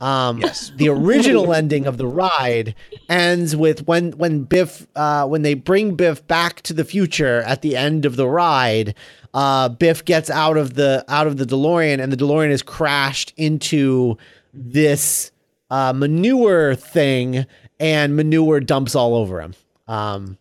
[0.00, 0.70] Um, Yes.
[0.76, 2.74] the original ending of the ride
[3.08, 7.62] ends with when when Biff uh, when they bring Biff back to the future at
[7.62, 8.94] the end of the ride.
[9.32, 13.32] Uh, Biff gets out of the out of the DeLorean, and the DeLorean is crashed
[13.38, 14.18] into
[14.52, 15.30] this
[15.70, 17.46] uh, manure thing,
[17.80, 19.54] and manure dumps all over him.
[19.88, 20.36] Um,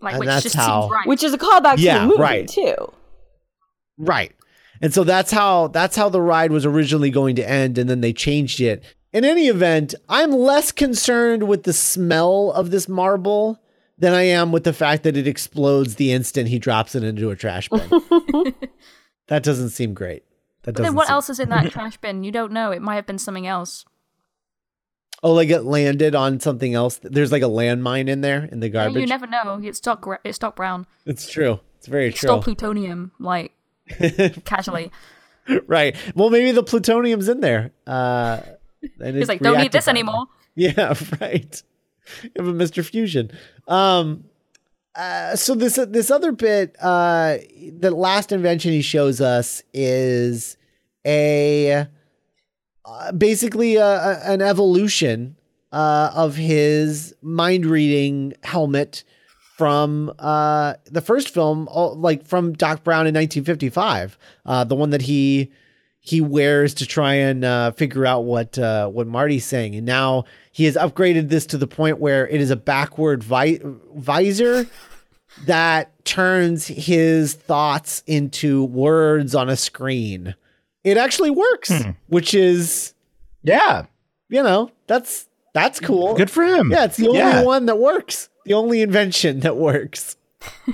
[0.00, 1.06] like And which that's just how- seems right.
[1.06, 2.48] Which is a callback to the movie right.
[2.48, 2.74] too.
[3.98, 4.32] Right.
[4.82, 8.00] And so that's how that's how the ride was originally going to end and then
[8.00, 8.82] they changed it.
[9.12, 13.60] In any event, I'm less concerned with the smell of this marble
[13.98, 17.30] than I am with the fact that it explodes the instant he drops it into
[17.30, 17.80] a trash bin.
[19.26, 20.22] that doesn't seem great.
[20.62, 22.24] That but then what seem- else is in that trash bin?
[22.24, 22.70] You don't know.
[22.70, 23.84] It might have been something else.
[25.22, 26.98] Oh, like it landed on something else.
[27.02, 29.00] There's like a landmine in there in the Yeah, garbage.
[29.02, 29.60] you never know.
[29.62, 30.06] It's Doc.
[30.24, 30.86] It's Doc Brown.
[31.04, 31.60] it's true.
[31.78, 32.40] It's very It's true.
[32.40, 33.12] plutonium.
[33.18, 33.52] Like
[34.44, 34.90] casually.
[35.66, 35.94] right.
[36.14, 37.72] Well, maybe the plutonium's in there.
[37.86, 38.40] Uh,
[39.00, 40.26] and He's it's like, don't need this anymore.
[40.56, 41.62] Yeah, right.
[42.22, 42.84] You have a Mr.
[42.84, 43.30] Fusion.
[43.68, 44.24] Um
[44.96, 47.36] uh, so this this other bit, uh,
[47.78, 50.56] the last invention he shows us is
[51.06, 51.86] a
[52.90, 55.36] uh, basically a, a- an evolution
[55.72, 59.04] uh, of his mind reading helmet
[59.56, 65.02] from uh, the first film, like from Doc Brown in 1955, uh, the one that
[65.02, 65.50] he
[66.02, 70.24] he wears to try and uh, figure out what uh, what Marty's saying, and now
[70.50, 73.60] he has upgraded this to the point where it is a backward vi-
[73.94, 74.66] visor
[75.44, 80.34] that turns his thoughts into words on a screen.
[80.84, 81.70] It actually works,
[82.08, 82.94] which is
[83.42, 83.86] Yeah.
[84.28, 86.14] you know that's that's cool.
[86.14, 86.70] Good for him.
[86.70, 87.42] Yeah, it's the only Yeah.
[87.44, 88.28] one that works.
[88.46, 90.16] The only invention that works.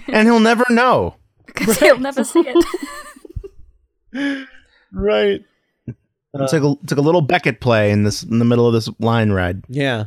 [0.09, 1.17] And he'll never know.
[1.47, 2.65] Because he'll never see it.
[4.93, 5.45] Right.
[5.87, 8.73] It's like a, it's like a little Beckett play in this in the middle of
[8.75, 9.63] this line ride.
[9.69, 10.05] Yeah.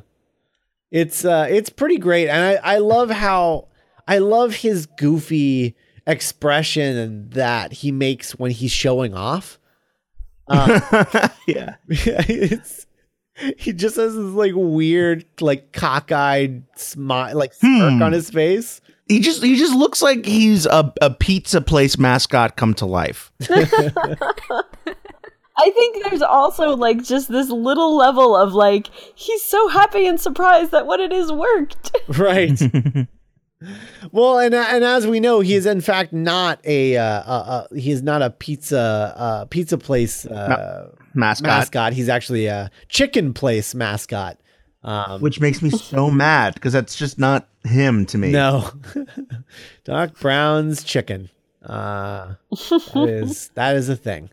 [0.91, 2.27] It's uh it's pretty great.
[2.29, 3.67] And I, I love how
[4.07, 5.75] I love his goofy
[6.07, 9.58] expression that he makes when he's showing off.
[10.49, 11.75] Uh, yeah.
[11.89, 12.85] it's
[13.57, 18.01] he just has this like weird, like cockeyed smile like smirk Hmm.
[18.03, 18.81] on his face.
[19.07, 23.31] He just he just looks like he's a, a pizza place mascot come to life.
[25.61, 30.19] I think there's also like just this little level of like he's so happy and
[30.19, 31.91] surprised that what it is worked.
[32.17, 32.59] Right.
[34.11, 37.75] Well, and and as we know, he is in fact not a uh, uh, uh
[37.75, 41.47] he is not a pizza uh pizza place uh Mascot.
[41.47, 41.93] mascot.
[41.93, 44.37] He's actually a chicken place mascot.
[44.81, 48.31] Um, Which makes me so mad because that's just not him to me.
[48.31, 48.71] no,
[49.83, 51.29] Doc Brown's chicken.
[51.61, 54.29] Uh, that is that is a thing.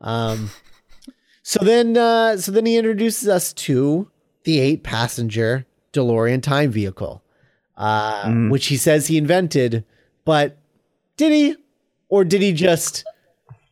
[0.00, 0.50] Um,
[1.42, 4.10] so then, uh, so then he introduces us to
[4.44, 7.22] the eight passenger DeLorean time vehicle,
[7.76, 8.50] uh, Mm.
[8.50, 9.84] which he says he invented,
[10.24, 10.56] but
[11.16, 11.56] did he,
[12.08, 13.04] or did he just?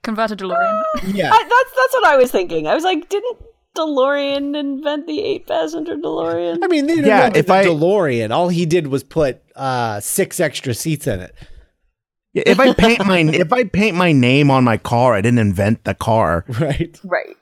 [0.02, 0.82] Converted DeLorean.
[1.14, 2.66] Yeah, I, that's that's what I was thinking.
[2.66, 3.38] I was like, didn't
[3.74, 6.58] DeLorean invent the eight passenger DeLorean?
[6.62, 8.30] I mean, they didn't Yeah, if the I- DeLorean.
[8.30, 11.34] All he did was put uh, six extra seats in it.
[12.34, 15.84] If I paint my if I paint my name on my car, I didn't invent
[15.84, 16.44] the car.
[16.60, 16.98] Right.
[17.04, 17.36] Right.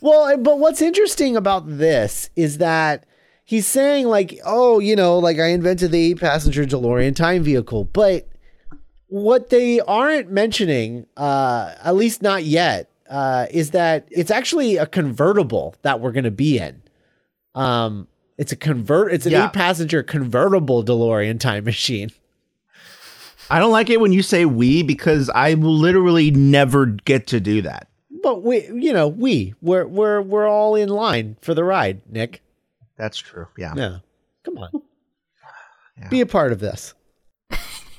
[0.00, 3.04] Well, but what's interesting about this is that
[3.46, 7.84] he's saying like, oh, you know, like I invented the eight passenger DeLorean time vehicle,
[7.84, 8.28] but
[9.08, 14.84] what they aren't mentioning, uh, at least not yet, uh, is that it's actually a
[14.86, 16.82] convertible that we're going to be in.
[17.54, 19.12] Um, it's a convert.
[19.14, 19.46] It's an Yeah.
[19.46, 22.10] eight passenger convertible DeLorean time machine.
[23.48, 27.38] I don't like it when you say we because I will literally never get to
[27.38, 27.86] do that.
[28.22, 32.42] But we, you know, we we're we're we're all in line for the ride, Nick.
[32.96, 33.46] That's true.
[33.56, 33.74] Yeah.
[33.76, 33.98] Yeah.
[34.44, 34.70] Come on.
[35.98, 36.08] Yeah.
[36.08, 36.92] Be a part of this.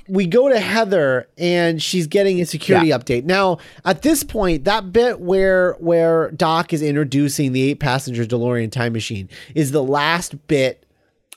[0.07, 3.23] we go to Heather and she's getting a security update.
[3.23, 8.71] Now, at this point, that bit where where Doc is introducing the eight passenger DeLorean
[8.71, 10.85] time machine is the last bit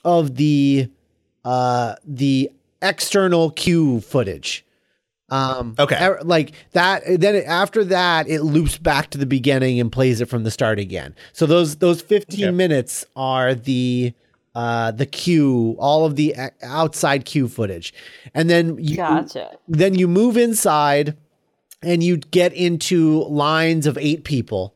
[0.05, 0.87] of the
[1.43, 2.51] uh the
[2.83, 4.63] external queue footage.
[5.31, 5.97] Um Okay.
[5.99, 10.19] er- like that then it- after that it loops back to the beginning and plays
[10.21, 11.15] it from the start again.
[11.33, 12.51] So those those 15 Okay.
[12.51, 14.13] minutes are the
[14.53, 17.93] uh the queue, all of the outside queue footage.
[18.33, 19.51] And then you Gotcha.
[19.69, 21.15] then you move inside
[21.81, 24.75] and you get into lines of eight people.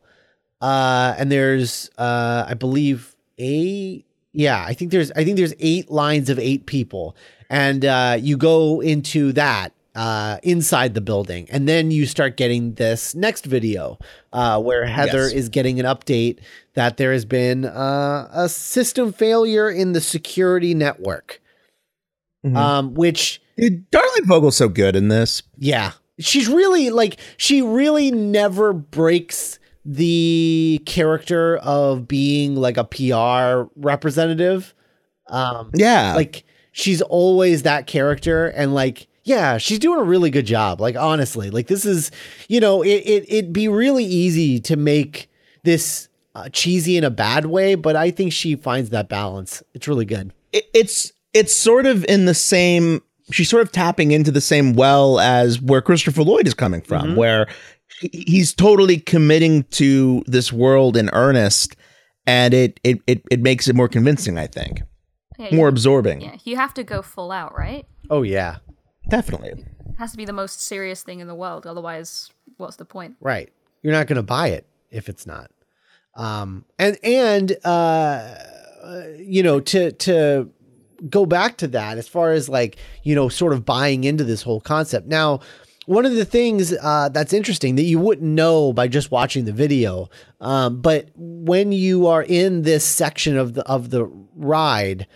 [0.62, 5.90] Uh and there's uh I believe eight yeah, I think there's I think there's eight
[5.90, 7.14] lines of eight people.
[7.50, 12.74] And uh you go into that uh inside the building and then you start getting
[12.74, 13.98] this next video
[14.32, 15.32] uh where Heather Yes.
[15.32, 16.38] is getting an update
[16.74, 21.40] that there has been uh, a system failure in the security network.
[22.44, 22.56] Mhm.
[22.56, 25.42] Um which Dude, Darlene Vogel's so good in this.
[25.58, 25.92] yeah.
[26.18, 34.74] She's really like she really never breaks the character of being like a PR representative.
[35.28, 36.14] Um Yeah.
[36.14, 40.80] like she's always that character and like yeah, she's doing a really good job.
[40.80, 42.10] Like honestly, like this is,
[42.48, 45.28] you know, it it it'd be really easy to make
[45.64, 49.62] this uh, cheesy in a bad way, but I think she finds that balance.
[49.74, 50.32] It's really good.
[50.52, 53.02] It, it's it's sort of in the same.
[53.32, 57.08] She's sort of tapping into the same well as where Christopher Lloyd is coming from,
[57.08, 57.16] Mhm.
[57.16, 57.48] where
[58.12, 61.74] he's totally committing to this world in earnest,
[62.26, 64.38] and it it it, it makes it more convincing.
[64.38, 64.82] I think
[65.38, 66.20] Yeah, more absorbing.
[66.20, 67.84] yeah, you have to go full out, right?
[68.08, 68.58] Oh yeah.
[69.08, 69.50] Definitely.
[69.50, 69.64] It
[69.98, 71.66] has to be the most serious thing in the world.
[71.66, 73.16] Otherwise, what's the point?
[73.20, 73.52] Right.
[73.82, 75.50] You're not going to buy it if it's not.
[76.16, 78.34] Um, and and uh,
[78.82, 80.50] uh, you know to to
[81.10, 84.42] go back to that as far as like you know sort of buying into this
[84.42, 85.06] whole concept.
[85.06, 85.40] Now,
[85.84, 89.52] one of the things uh, that's interesting that you wouldn't know by just watching the
[89.52, 90.08] video,
[90.40, 95.06] um, but when you are in this section of the of the ride,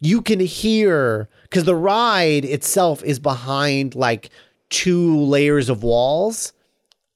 [0.00, 4.30] you can hear because the ride itself is behind like
[4.68, 6.52] two layers of walls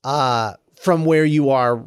[0.03, 1.83] uh from where you are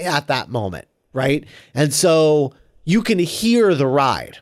[0.00, 1.44] at that moment right?
[1.74, 4.38] And so you can hear the ride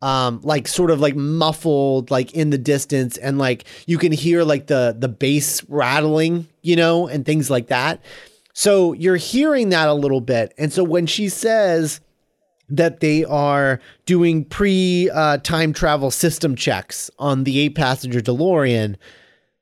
[0.00, 4.44] um like sort of like muffled like in the distance and like you can hear
[4.44, 8.00] like the the bass rattling you know and things like that.
[8.52, 12.00] So you're hearing that a little bit and so when she says
[12.68, 18.96] that they are doing pre uh, time travel system checks on the eight passenger DeLorean.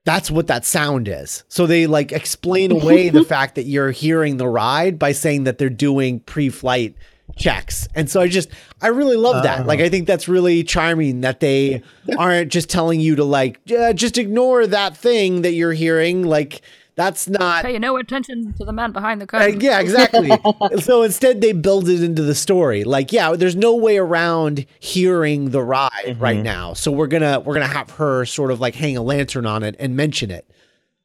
[0.04, 1.42] That's what that sound is.
[1.48, 5.58] So they like explain away the fact that you're hearing the ride by saying that
[5.58, 6.94] they're doing pre flight
[7.36, 7.88] checks.
[7.94, 8.48] And so I just,
[8.80, 9.66] I really love that.
[9.66, 11.82] Like, I think that's really charming that they
[12.16, 16.22] aren't just telling you to like, "Yeah, just ignore that thing that you're hearing.
[16.22, 16.62] Like,
[16.96, 19.60] that's not Pay no attention to the man behind the uh, curtain.
[19.60, 20.30] yeah, exactly.
[20.80, 22.84] so instead, they build it into the story.
[22.84, 26.22] Like, yeah, there's no way around hearing the ride mm-hmm.
[26.22, 26.72] right now.
[26.72, 29.76] So we're gonna we're gonna have her sort of like hang a lantern on it
[29.78, 30.50] and mention it.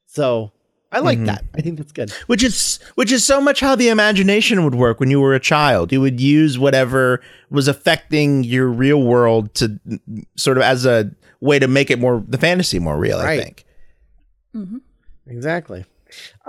[0.06, 0.54] So
[0.94, 1.28] I like mm-hmm.
[1.28, 1.44] that.
[1.56, 2.12] I think that's good.
[2.28, 5.42] which is which is so much how the imagination would work when you were a
[5.42, 5.92] child.
[5.92, 9.78] You would use whatever was affecting your real world to
[10.38, 11.12] sort of as a
[11.42, 13.20] way to make it more the fantasy more real.
[13.20, 13.39] Right.
[13.39, 13.66] I think.
[14.56, 14.78] Mm-hmm.
[15.28, 15.86] Exactly.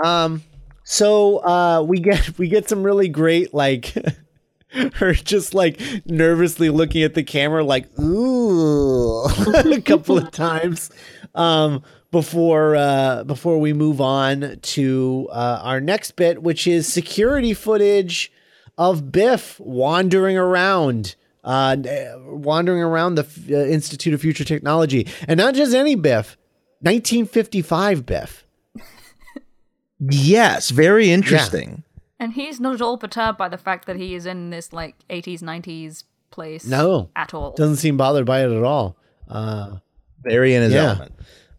[0.02, 0.42] Um.
[0.84, 3.94] So uh, we get we get some really great like.
[4.94, 9.22] Her just like nervously looking at the camera, like ooh,
[9.70, 10.90] a couple of times,
[11.34, 17.52] um, before uh, before we move on to uh, our next bit, which is security
[17.52, 18.32] footage
[18.78, 21.76] of Biff wandering around, uh,
[22.24, 26.36] wandering around the uh, Institute of Future Technology, and not just any Biff,
[26.80, 28.46] 1955 Biff.
[30.10, 31.84] Yes, very interesting.
[32.18, 34.94] And he's not at all perturbed by the fact that he is in this like
[35.08, 36.64] 80s, 90s place.
[36.66, 37.10] No.
[37.16, 37.52] At all.
[37.52, 38.96] Doesn't seem bothered by it at all.
[39.28, 39.76] Uh,
[40.22, 40.82] Very in his Yeah.
[40.90, 41.12] element.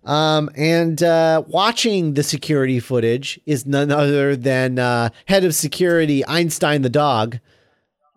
[0.05, 6.25] um, and uh, watching the security footage is none other than uh, head of security
[6.25, 7.39] Einstein the dog.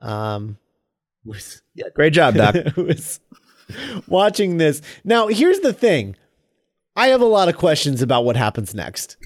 [0.01, 0.59] Um,
[1.25, 2.55] was, Yeah, great job, Doc.
[2.77, 3.21] was
[4.07, 4.83] watching this.
[5.05, 6.17] Now, here's the thing.
[6.95, 9.17] I have a lot of questions about what happens next.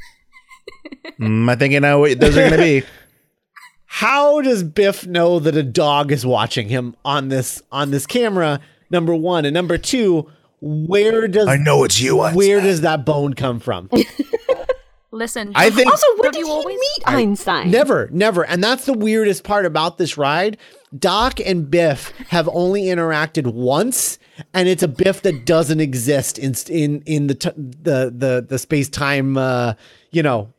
[1.21, 2.83] Mm, I think I know what those are going to be.
[3.93, 8.61] How does Biff know that a dog is watching him on this on this camera?
[8.91, 12.21] Number one, and number two, where does I know it's you.
[12.21, 12.37] Einstein.
[12.37, 13.91] where does that bone come from?
[15.13, 17.71] Listen, I think Also, when Don't did you he always- meet Einstein?
[17.71, 18.45] Never, never.
[18.47, 20.57] And that's the weirdest part about this ride.
[20.97, 24.21] Doc and Biff have only interacted once,
[24.55, 28.59] and it's a Biff that doesn't exist in in in the t- the the the
[28.59, 29.75] space time, uh,
[30.13, 30.53] you know,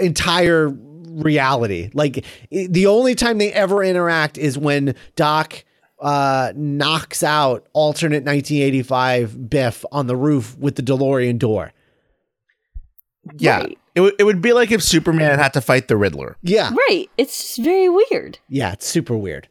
[0.00, 1.90] entire reality.
[1.94, 5.64] Like i- the only time they ever interact is when Doc
[6.00, 11.72] uh knocks out alternate 1985 Biff on the roof with the DeLorean door.
[13.38, 13.78] yeah, Right.
[13.94, 16.36] it would it would be like if Superman had to fight the Riddler.
[16.42, 17.08] Yeah, Right.
[17.16, 18.38] It's just very weird.
[18.48, 19.48] yeah, it's super weird.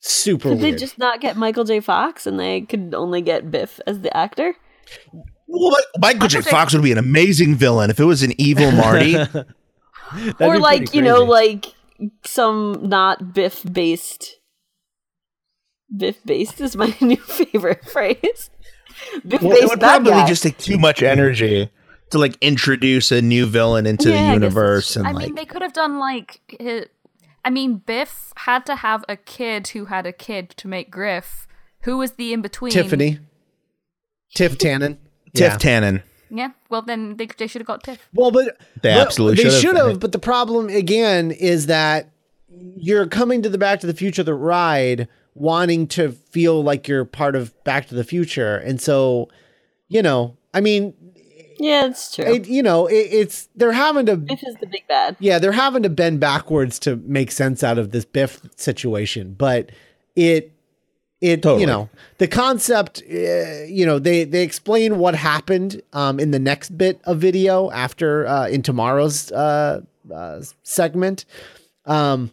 [0.00, 1.80] Super Did they just not get Michael J.
[1.80, 4.54] Fox and they could only get Biff as the actor?
[5.46, 6.38] Well, like, Michael J.
[6.38, 6.50] Michael J.
[6.50, 9.16] Fox would be an amazing villain if it was an evil Marty.
[10.40, 11.66] Or like, you know, like
[12.24, 14.36] some not Biff based.
[15.94, 18.50] Biff based is my new favorite phrase.
[19.26, 20.26] Biff Well, it would probably guy.
[20.26, 21.70] just take too much energy
[22.10, 25.34] to like introduce a new villain into Yeah, the guess universe and I like mean,
[25.34, 26.40] they could have done like.
[26.60, 26.86] hi-
[27.44, 31.46] I mean, Biff had to have a kid who had a kid to make Griff.
[31.82, 32.72] Who was the in between?
[32.72, 33.18] Tiffany.
[34.34, 34.96] Tiff Tannen.
[35.34, 35.56] Tiff Yeah.
[35.58, 36.02] Tannen.
[36.30, 36.50] Yeah.
[36.68, 38.08] Well, then they, they should have got Tiff.
[38.14, 39.60] Well, but They but absolutely they should've.
[39.60, 40.00] should have.
[40.00, 42.10] But the problem again is that
[42.76, 47.04] you're coming to the Back to the Future the ride wanting to feel like you're
[47.04, 48.56] part of Back to the Future.
[48.56, 49.28] And so,
[49.88, 50.94] you know, I mean,
[51.58, 52.24] Yeah, it's true.
[52.24, 55.16] it, you know, it, it's they're having to Biff is the big bad.
[55.20, 59.70] yeah, they're having to bend backwards to make sense out of this Biff situation, but
[60.16, 60.52] it
[61.24, 61.62] it Totally.
[61.62, 66.38] you know the concept uh, you know they they explain what happened um in the
[66.38, 69.80] next bit of video after uh in tomorrow's uh,
[70.14, 71.24] uh segment
[71.86, 72.30] um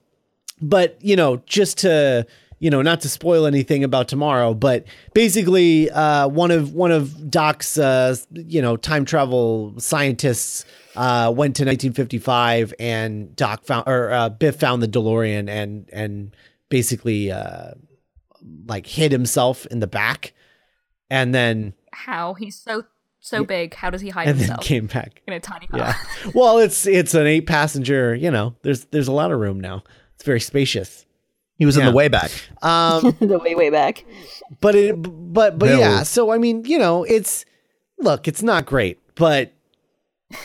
[0.62, 2.28] but you know just to
[2.60, 4.84] you know not to spoil anything about tomorrow but
[5.14, 10.66] basically uh one of one of doc's uh you know time travel scientists
[10.98, 16.36] uh went to 1955 and doc found or uh, biff found the delorean and and
[16.68, 17.72] basically uh
[18.68, 20.34] like hid himself in the back
[21.10, 22.84] and then How he's so
[23.20, 23.74] so big?
[23.76, 25.80] How does he hide and then himself came back in a tiny car?
[25.80, 25.96] yeah
[26.34, 29.84] well it's it's an eight passenger you know there's there's a lot of room now
[30.16, 31.06] it's very spacious
[31.58, 32.32] He was in the way back.
[32.64, 34.04] um the way way back.
[34.60, 35.80] but it but but Bill.
[35.80, 37.46] yeah so i mean you know it's
[38.00, 39.54] look it's not great but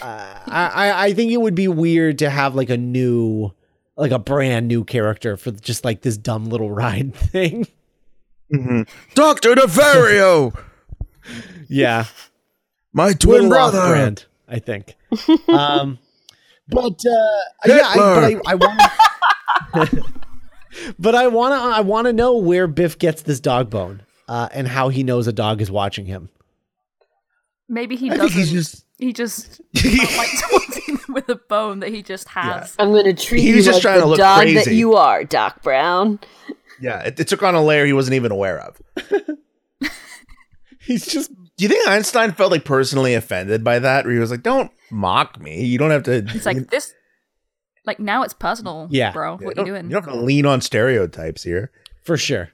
[0.03, 3.53] uh, I I- i think it would be weird to have like a new
[3.97, 7.67] like a brand new character for just like this dumb little ride thing
[9.15, 10.57] Doctor Nefario,
[11.69, 12.05] yeah
[12.93, 13.89] my little brother.
[13.89, 14.95] brand i think
[15.49, 15.99] um
[16.69, 18.81] but uh yeah I, but i, I want
[20.99, 24.49] but i want to i want to know where biff gets this dog bone uh
[24.53, 26.29] and how he knows a dog is watching him
[27.69, 28.29] Maybe he I doesn't.
[28.31, 28.85] think he's just.
[28.97, 32.77] He just like taunting him with a bone that he just has.
[32.79, 34.95] I'm gonna treat He you was just like trying to the look dog that you
[34.95, 36.21] are, Doc Brown.
[36.81, 38.81] Yeah, it, it took on a layer he wasn't even aware of.
[40.81, 44.05] he's just Do you think Einstein felt like personally offended by that?
[44.05, 45.65] Where he was like, "Don't mock me.
[45.65, 46.93] You don't have to." It's like this.
[47.85, 48.89] Like now it's personal.
[48.91, 49.13] Yeah.
[49.13, 49.39] bro.
[49.41, 49.85] Yeah, What you you doing?
[49.85, 51.71] You don't have to lean on stereotypes here.
[52.05, 52.51] For sure.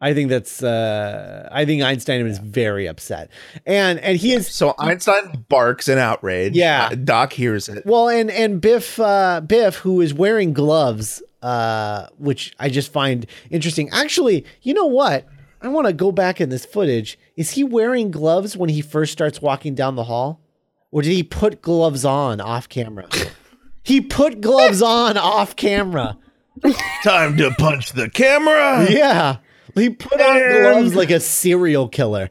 [0.00, 3.30] I think that's uh I think Einstein is very upset.
[3.66, 6.54] And and he is So Einstein barks in outrage.
[6.54, 6.90] Yeah.
[6.92, 7.84] Uh, Doc hears it.
[7.84, 13.26] well and and Biff uh Biff who is wearing gloves uh which I just find
[13.50, 13.88] interesting.
[13.90, 15.26] Actually, you know what?
[15.60, 17.18] I want to go back in this footage.
[17.36, 20.40] Is he wearing gloves when he first starts walking down the hall?
[20.90, 23.08] Or did he put gloves on off camera?
[23.82, 26.16] he put gloves on off camera.
[27.04, 28.86] Time to punch the camera.
[28.90, 29.36] Yeah.
[29.74, 32.30] He put on And- gloves like a serial killer.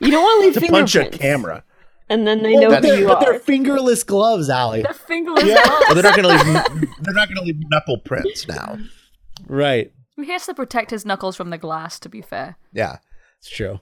[0.00, 1.62] You don't want to leave To punch a camera.
[2.10, 3.32] And then they Well, know but, who they're, you but are.
[3.32, 4.82] they're fingerless gloves, Allie.
[4.82, 5.62] The fingerless Yeah.
[5.64, 5.84] gloves.
[5.86, 6.88] Well, they're not gonna leave.
[7.02, 8.78] they're not gonna leave knuckle prints now.
[9.46, 9.92] Right.
[10.16, 11.98] He has to protect his knuckles from the glass.
[12.00, 12.96] To be fair, Yeah.
[13.38, 13.80] It's true.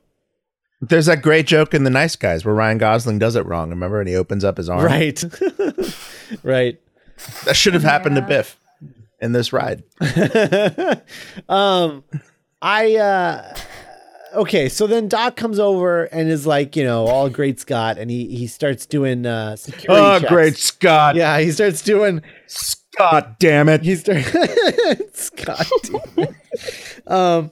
[0.82, 3.70] There's that great joke in The Nice Guys where Ryan Gosling does it wrong.
[3.70, 4.84] Remember, and he opens up his arm.
[4.84, 5.24] Right.
[6.42, 6.78] right.
[7.46, 8.60] That should have happened to Biff
[9.22, 9.82] in this ride.
[11.48, 12.04] um
[12.60, 13.54] I uh
[14.36, 18.10] okay, so then Doc comes over and is like, you know, all great Scott and
[18.10, 20.30] he he starts doing uh security Oh, checks.
[20.32, 21.16] great Scott!
[21.16, 23.82] Yeah, he starts doing Scott, damn it!
[23.82, 24.30] he starts
[25.14, 25.66] Scott.
[27.06, 27.50] um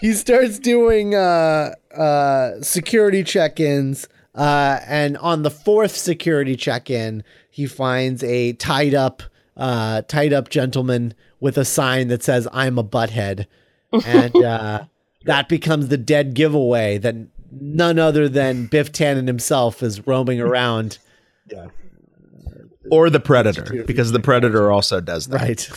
[0.00, 7.66] he starts doing uh uh security check-ins uh and on the fourth security check-in he
[7.66, 9.22] finds a tied up
[9.56, 13.46] uh tied up gentleman with a sign that says I'm a butthead
[14.06, 14.84] and uh
[15.24, 17.14] that becomes the dead giveaway that
[17.52, 20.98] none other than Biff Tannen himself is roaming around
[22.90, 25.40] Or the Predator, because the Predator also does that.
[25.40, 25.70] right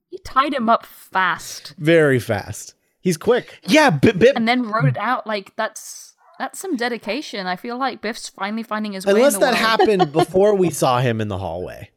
[0.10, 4.34] he tied him up fast very fast he's quick Yeah, B- Biff.
[4.36, 5.26] and then wrote it out.
[5.26, 7.46] Like that's that's some dedication.
[7.46, 9.12] I feel like Biff's finally finding his way.
[9.14, 9.80] unless in the that world.
[9.98, 11.90] happened before we saw him in the hallway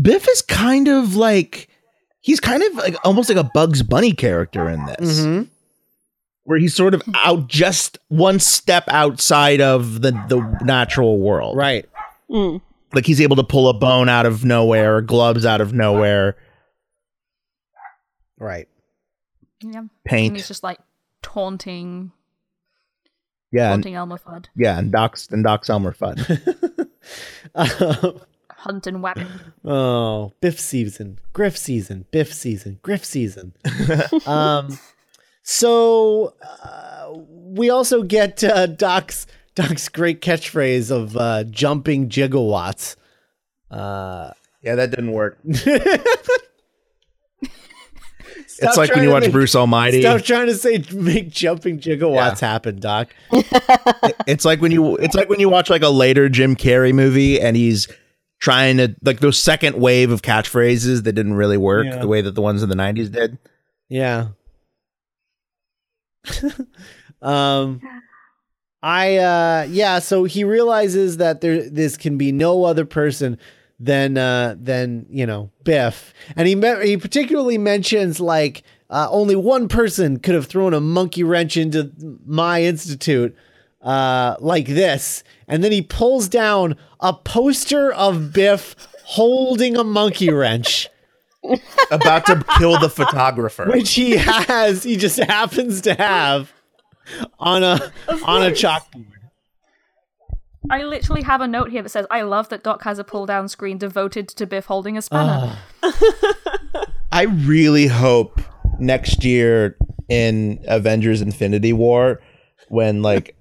[0.00, 1.68] Biff is kind of like
[2.22, 5.48] he's kind of like almost like a Bugs Bunny character in this, Mhm.
[6.44, 11.56] where he's sort of out just one step outside of the the natural world.
[11.56, 11.86] Right.
[12.30, 12.60] Mm.
[12.94, 16.36] Like he's able to pull a bone out of nowhere, or gloves out of nowhere,
[18.38, 18.68] Right.
[19.62, 20.36] yeah, and paint.
[20.36, 20.78] he's just like
[21.22, 22.12] taunting,
[23.52, 26.88] Yeah, and, taunting Elmer Fudd, yeah, and Doc's and Doc's Elmer Fudd.
[28.62, 29.28] hunt and weapon.
[29.64, 33.54] oh, Biff season, Griff season, Biff season, Griff season.
[34.26, 34.78] um,
[35.42, 36.34] so
[36.64, 42.96] uh, we also get uh, Doc's Doc's great catchphrase of uh, jumping gigawatts.
[43.70, 44.30] Uh,
[44.62, 45.38] yeah, that didn't work.
[45.52, 46.28] stop
[48.68, 50.02] it's like when you watch make- Bruce Almighty.
[50.02, 53.14] Stop trying to say make jumping gigawatts happen, Doc.
[54.26, 57.40] It's like when you it's like when you watch like a later Jim Carrey movie
[57.40, 57.88] and he's
[58.42, 61.98] trying to like those second wave of catchphrases that didn't really work Yeah.
[61.98, 63.38] the way that the ones in the 90s did.
[63.88, 64.28] Yeah.
[67.22, 67.80] um
[68.82, 73.38] I uh yeah, so he realizes that there this can be no other person
[73.78, 76.12] than uh than, you know, Biff.
[76.36, 80.80] And he me- he particularly mentions like uh, only one person could have thrown a
[80.80, 81.90] monkey wrench into
[82.26, 83.34] my institute
[83.82, 85.24] uh like this.
[85.48, 90.88] And then he pulls down a poster of Biff holding a monkey wrench.
[91.90, 93.66] About to kill the photographer.
[93.68, 96.52] which he has he just happens to have
[97.40, 97.92] on a
[98.24, 99.06] on a chalkboard
[100.70, 103.48] I literally have a note here that says, "I love that Doc has a pull-down
[103.48, 105.58] screen devoted to Biff holding a spanner."
[107.12, 108.40] I really hope
[108.78, 109.76] next year
[110.08, 112.20] in Avengers Infinity War
[112.68, 113.36] when like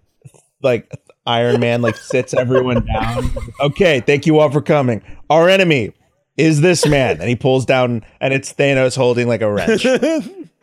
[0.63, 0.91] like
[1.25, 3.29] Iron Man like sits everyone down.
[3.59, 5.01] Okay, thank you all for coming.
[5.29, 5.93] Our enemy
[6.37, 9.85] is this man and he pulls down and it's Thanos holding like a wrench.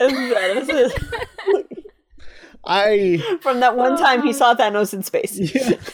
[2.65, 5.39] i From that one time he saw Thanos in space.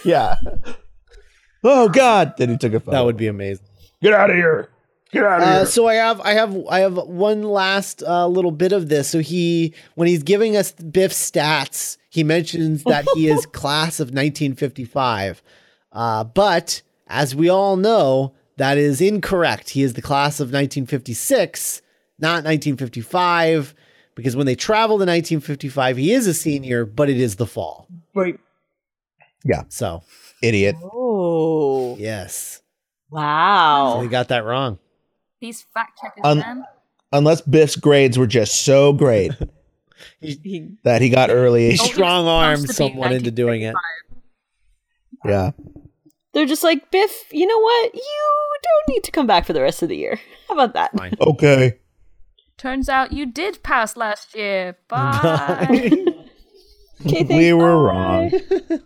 [0.05, 0.37] yeah.
[1.63, 2.93] Oh god, then he took a photo.
[2.93, 3.67] that would be amazing
[4.03, 4.69] Get out of here.
[5.13, 5.67] Get out of uh, here.
[5.67, 9.21] so i have i have i have one last uh, little bit of this so
[9.21, 15.43] he when he's giving us biff's stats he mentions that he is class of 1955
[15.93, 21.83] uh, but as we all know that is incorrect he is the class of 1956
[22.19, 23.75] not 1955
[24.15, 27.89] because when they travel to 1955 he is a senior but it is the fall
[28.15, 28.39] Right.
[29.45, 29.65] Yeah.
[29.69, 30.03] So
[30.43, 30.77] Idiot.
[30.83, 31.97] Oh.
[31.99, 32.61] yes
[33.11, 34.01] so Wow.
[34.01, 34.79] we got that wrong
[35.41, 36.65] These fact checkers, Un- man.
[37.13, 39.33] Unless Biff's grades were just so great
[40.25, 41.71] He- that he got early.
[41.71, 43.75] he strong armed supposed to be someone into doing it
[45.25, 45.51] Yeah.
[46.33, 47.95] They're just like, Biff, you know what?
[47.95, 50.19] You don't need to come back for the rest of the year.
[50.49, 50.91] How about that?
[50.97, 51.15] Fine.
[51.21, 51.79] Okay.
[52.57, 54.77] Turns out you did pass last year.
[54.89, 55.95] Bye.
[57.07, 58.31] Okay, We were wrong.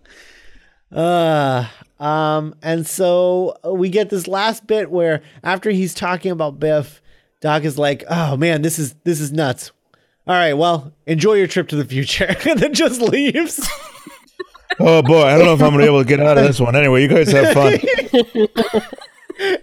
[0.90, 1.66] Uh,
[2.00, 7.02] um, and so uh, we get this last bit where after he's talking about Biff,
[7.42, 9.70] Doc is like, "Oh man, this is this is nuts."
[10.28, 13.66] All right, well, enjoy your trip to the future, and then just leaves.
[14.80, 16.60] Oh boy, I don't know if I'm gonna be able to get out of this
[16.60, 16.76] one.
[16.76, 17.72] Anyway, you guys have fun.
[17.72, 17.80] and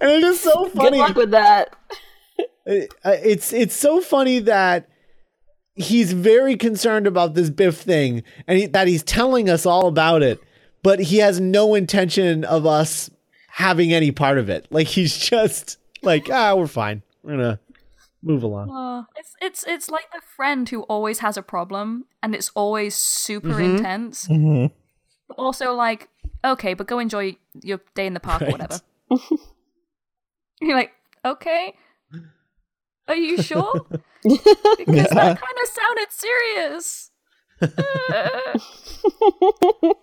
[0.02, 0.90] it is so funny.
[0.90, 1.74] Good luck with that.
[2.68, 4.90] Uh, it's it's so funny that
[5.76, 10.22] he's very concerned about this Biff thing, and he, that he's telling us all about
[10.22, 10.42] it,
[10.84, 13.10] but he has no intention of us
[13.52, 14.68] having any part of it.
[14.70, 17.04] Like he's just like, ah, we're fine.
[17.24, 17.60] We're gonna
[18.26, 18.70] move along.
[18.72, 22.96] Oh, it's it's it's like the friend who always has a problem and it's always
[22.96, 23.78] super Mm-hmm.
[23.78, 24.28] intense.
[24.28, 24.72] Mhm.
[25.28, 26.10] But also like,
[26.44, 28.82] okay, but go enjoy your day in the park or whatever.
[30.62, 30.92] You're like,
[31.24, 31.74] okay.
[33.08, 33.86] Are you sure?
[34.24, 37.12] because that kind of sounded serious.
[37.62, 38.60] Uh,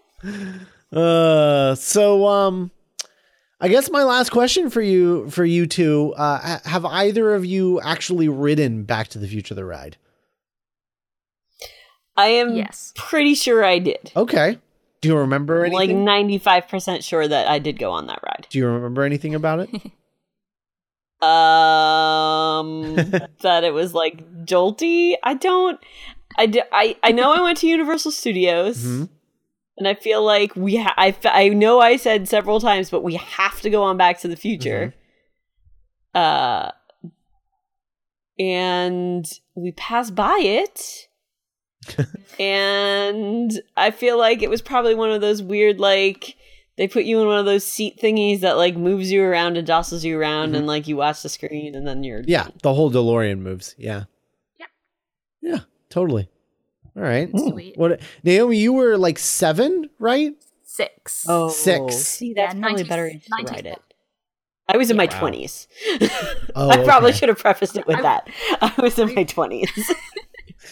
[0.92, 2.70] Uh, so um,
[3.62, 7.80] I guess my last question for you for you two, uh, have either of you
[7.80, 9.96] actually ridden Back to the Future the ride?
[12.16, 12.92] I am Yes.
[12.96, 14.10] pretty sure I did.
[14.16, 14.58] Okay.
[15.00, 18.46] Do you remember Like 95% sure that I did go on that ride.
[18.50, 19.70] Do you remember anything about it?
[21.22, 22.94] Um,
[23.42, 25.14] that it was like jolty.
[25.22, 25.78] I don't.
[26.36, 29.08] I, d- I, I know I went to Universal Studios, Mhm.
[29.82, 30.76] And I feel like we.
[30.76, 33.96] Ha- I f- I know I said several times, but we have to go on
[33.96, 34.94] Back to the Future.
[36.14, 36.70] Uh,
[38.38, 39.26] and
[39.56, 41.08] we pass by it.
[42.38, 46.36] and I feel like it was probably one of those weird like
[46.76, 49.66] they put you in one of those seat thingies that like moves you around and
[49.66, 52.88] jostles you around and like you watch the screen and then you're Yeah, the whole
[52.88, 53.74] DeLorean moves.
[53.78, 54.04] Yeah.
[54.60, 54.66] Yeah.
[55.42, 55.58] Yeah,
[55.90, 56.28] totally.
[56.96, 57.30] All right.
[57.30, 57.76] Sweet.
[57.76, 60.34] What Naomi, you were like 7, right?
[60.64, 61.26] Six.
[61.28, 61.96] oh Six.
[61.96, 63.50] see that's Yeah, probably 90s better age to 90s.
[63.50, 63.82] ride it.
[64.68, 65.18] I was in my Wow.
[65.18, 65.68] twenties.
[66.54, 67.18] Oh, I probably okay.
[67.18, 68.28] should have prefaced it with I- that.
[68.60, 69.70] I was in my twenties.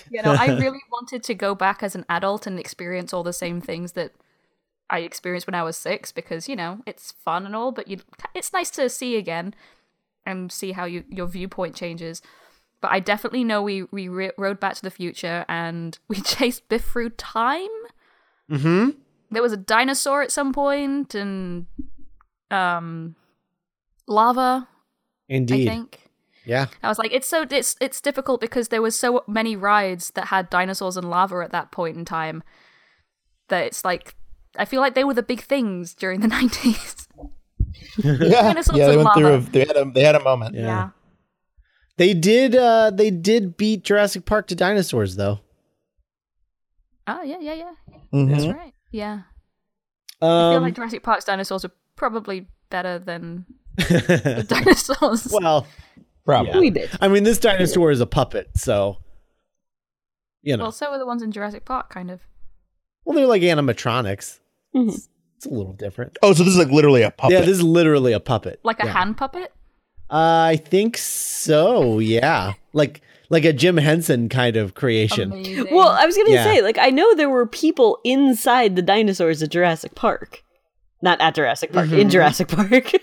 [0.09, 3.33] You know, I really wanted to go back as an adult and experience all the
[3.33, 4.13] same things that
[4.89, 7.99] I experienced when I was six because, you know, it's fun and all, but you
[8.35, 9.53] it's nice to see again
[10.25, 12.23] and see how you, your viewpoint changes.
[12.81, 16.69] But I definitely know we, we ri- rode back to the future and we chased
[16.69, 17.69] Biff through time.
[18.51, 18.97] Mhm.
[19.31, 21.67] There was a dinosaur at some point and
[22.51, 23.15] um
[24.09, 24.69] lava,
[25.29, 25.69] Indeed.
[25.69, 26.11] I think.
[26.45, 26.67] Yeah.
[26.83, 30.27] I was like, it's so it's it's difficult because there was so many rides that
[30.29, 32.43] had dinosaurs and lava at that point in time
[33.49, 34.17] that it's like
[34.57, 37.07] I feel like they were the big things during the nineties.
[37.99, 39.35] yeah, yeah, they with went through.
[39.35, 40.57] A, they had a they had a moment.
[40.57, 40.91] Yeah.
[42.01, 42.57] They did.
[42.57, 45.41] Uh, they did beat Jurassic Park to dinosaurs, though.
[47.07, 47.73] Oh yeah, yeah, yeah.
[48.11, 48.31] Mhm.
[48.31, 48.73] That's right.
[48.91, 49.21] Yeah.
[50.23, 53.45] I feel Um, like Jurassic Park's dinosaurs are probably better than
[53.77, 55.29] the dinosaurs.
[55.43, 55.67] well,
[56.25, 56.53] Probably.
[56.53, 56.59] Yeah.
[56.61, 56.89] Wee bit.
[57.03, 58.97] I mean, this dinosaur is a puppet, so
[60.41, 60.65] you know.
[60.65, 62.21] Well, so are the ones in Jurassic Park, kind of.
[63.05, 64.39] Well, they're like animatronics.
[64.75, 65.07] Mhm.
[65.37, 66.17] It's a little different.
[66.23, 67.35] Oh, so this is like literally a puppet.
[67.35, 68.59] Yeah, this is literally a puppet.
[68.65, 68.93] Like a Yeah.
[68.95, 69.53] hand puppet?
[70.11, 71.99] I think so.
[71.99, 75.33] Yeah, like like a Jim Henson kind of creation.
[75.33, 75.69] Amazing.
[75.71, 76.45] Well, I was gonna Yeah.
[76.45, 80.43] say, like, I know there were people inside the dinosaurs at Jurassic Park.
[81.03, 82.93] Not at Jurassic Park, in Jurassic Park.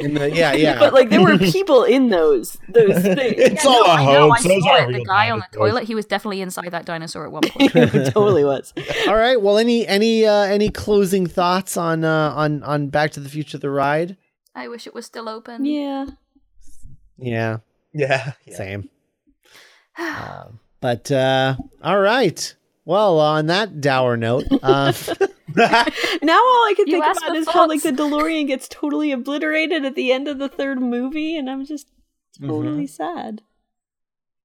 [0.00, 0.78] In the- yeah, yeah.
[0.78, 3.16] but like there were people in those those things.
[3.36, 4.44] It's Yeah, all no, a I know, hoax.
[4.44, 4.92] I Those saw it.
[4.92, 5.70] The guy on the dinosaurs.
[5.70, 7.72] toilet, he was definitely inside that dinosaur at one point.
[7.74, 8.72] it totally was.
[9.08, 9.40] All right.
[9.40, 13.58] Well, any any uh, any closing thoughts on uh, on on Back to the Future
[13.58, 14.16] the ride?
[14.56, 15.64] I wish it was still open.
[15.64, 16.06] Yeah.
[17.18, 17.58] Yeah,
[17.94, 18.32] yeah.
[18.46, 18.56] yeah.
[18.56, 18.90] same.
[19.98, 22.54] Um, but uh, all right.
[22.84, 24.92] Well, on that dour note, uh,
[25.56, 29.10] Now all I can You think about for is how like the DeLorean gets totally
[29.10, 31.88] obliterated at the end of the third movie, and I'm just
[32.40, 33.40] totally sad.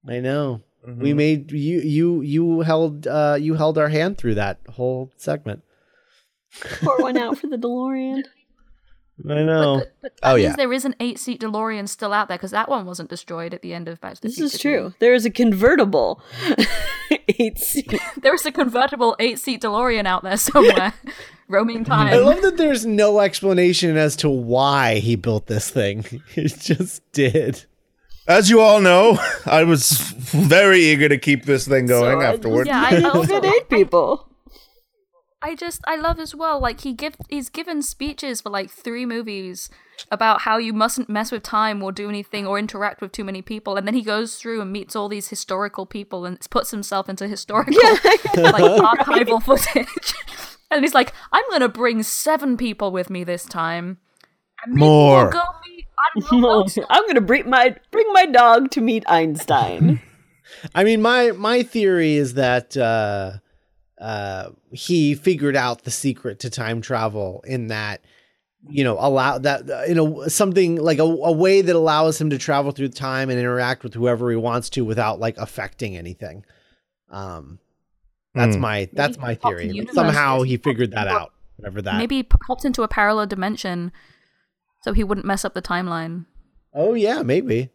[0.07, 1.01] I know Mm-hmm.
[1.01, 5.62] we made you you you held uh, you held our hand through that whole segment.
[6.82, 8.24] Pour one out for the DeLorean.
[9.30, 9.80] I know.
[9.80, 10.56] But, but Oh, yeah.
[10.56, 13.62] there is an eight seat DeLorean still out there because that one wasn't destroyed at
[13.62, 14.46] the end of Back to the This Future.
[14.56, 14.94] is true.
[15.00, 16.22] There is a convertible
[17.40, 17.94] eight seat.
[18.22, 20.94] There is a convertible eight seat DeLorean out there somewhere,
[21.48, 22.08] roaming time.
[22.08, 26.06] I love that there's no explanation as to why he built this thing.
[26.34, 27.66] He just did.
[28.28, 32.32] As you all know, I was very eager to keep this thing going So I
[32.34, 32.68] afterwards.
[32.68, 34.28] yeah, I also Good eight people.
[35.42, 36.60] I just I love as well.
[36.60, 39.70] Like he give he's given speeches for like three movies
[40.12, 43.42] about how you mustn't mess with time or do anything or interact with too many
[43.42, 47.10] people, and then he goes through and meets all these historical people and puts himself
[47.10, 50.14] into historical like archival footage.
[50.72, 53.98] and he's like, I'm gonna bring seven people with me this time.
[54.64, 55.24] And More.
[55.24, 60.02] We'll go meet Admiral Wilson." I'm gonna bring my bring my dog to meet Einstein.
[60.76, 63.38] I mean, my my theory is that uh,
[64.02, 68.02] uh, he figured out the secret to time travel in that
[68.68, 72.30] you know allow that uh, you know something like a, a way that allows him
[72.32, 76.43] to travel through time and interact with whoever he wants to without like affecting anything.
[77.10, 77.60] Um,
[78.34, 78.62] that's Hmm.
[78.62, 79.88] my that's my pop the theory.
[79.93, 81.34] Somehow he figured that out.
[81.58, 81.97] Whatever that.
[81.97, 83.91] Maybe he popped into a parallel dimension
[84.84, 86.26] so he wouldn't mess up the timeline.
[86.74, 87.70] Oh yeah, maybe.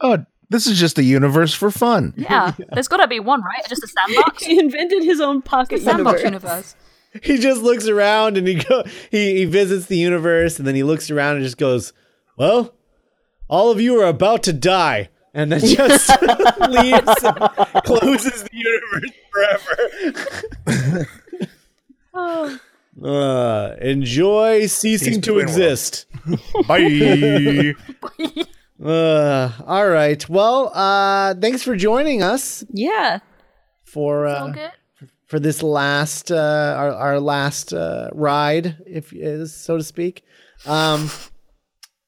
[0.00, 0.24] Oh,
[0.54, 2.14] this is just a universe for fun.
[2.16, 3.66] Yeah, there's got to be one, right?
[3.68, 4.42] Just a sandbox.
[4.46, 6.74] he invented his own pocket sandbox universe.
[6.74, 6.76] universe.
[7.22, 10.82] he just looks around and he go he, he visits the universe and then he
[10.82, 11.92] looks around and just goes
[12.36, 12.74] well
[13.48, 16.10] all of you are about to die and then just
[16.68, 17.38] leaves and
[17.84, 19.12] closes the universe
[22.12, 22.56] forever
[23.04, 26.06] uh, enjoy ceasing Peace to between exist
[26.66, 27.74] Bye.
[28.82, 33.20] Uh, all right well uh, thanks for joining us Yeah.
[33.84, 34.52] for uh,
[35.26, 40.22] for this last uh, our our last uh, ride, if uh, so to speak.
[40.66, 41.10] Um,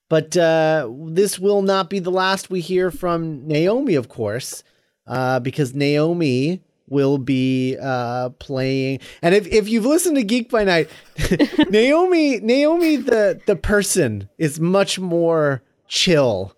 [0.08, 4.62] but uh, this will not be the last we hear from Naomi, of course,
[5.06, 9.00] uh, because Naomi will be uh, playing.
[9.22, 10.88] And if, if you've listened to Geek by Night,
[11.70, 16.52] Naomi Naomi the the person is much more chill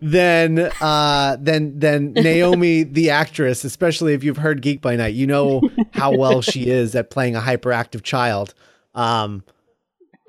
[0.00, 5.26] than uh than than Naomi the actress, especially if you've heard Geek by Night, you
[5.26, 5.62] know
[5.92, 8.54] how well she is at playing a hyperactive child.
[8.94, 9.44] Um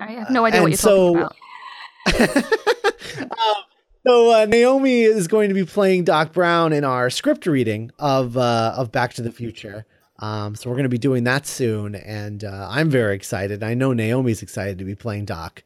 [0.00, 2.44] I have no idea what you're so- talking about.
[4.06, 8.36] so uh, Naomi is going to be playing Doc Brown in our script reading of
[8.36, 9.84] uh of Back to the Future.
[10.18, 13.62] Um so we're going to be doing that soon and uh I'm very excited.
[13.62, 15.62] I know Naomi's excited to be playing Doc.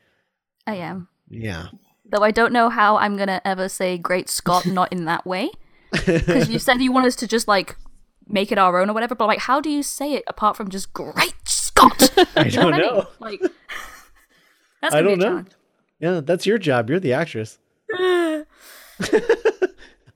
[0.66, 1.08] I am.
[1.28, 1.68] Yeah.
[2.10, 5.50] Though I don't know how I'm gonna ever say "Great Scott" not in that way,
[5.92, 7.76] because you said you want us to just like
[8.26, 9.14] make it our own or whatever.
[9.14, 12.10] But like, how do you say it apart from just "Great Scott"?
[12.36, 12.94] I You don't know.
[12.94, 13.04] mean?
[13.20, 13.40] Like,
[14.82, 15.24] that's I don't know.
[15.26, 15.50] challenge.
[16.00, 16.88] Yeah, that's your job.
[16.90, 17.58] You're the actress.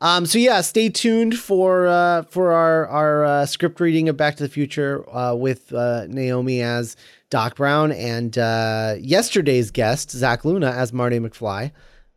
[0.01, 0.27] um.
[0.27, 4.43] So yeah, stay tuned for uh, for our our uh, script reading of Back to
[4.43, 6.97] the Future uh, with uh, Naomi as
[7.31, 11.73] Doc Brown and uh, yesterday's guest Zach Luna as Marty McFly.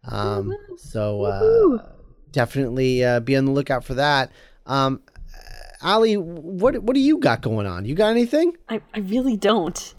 [0.10, 0.54] Um.
[0.78, 1.90] So uh,
[2.32, 4.32] definitely uh, be on the lookout for that.
[4.66, 5.02] Um.
[5.82, 7.86] Ali, what what do you got going on?
[7.86, 8.58] You got anything?
[8.68, 9.94] I, I really don't.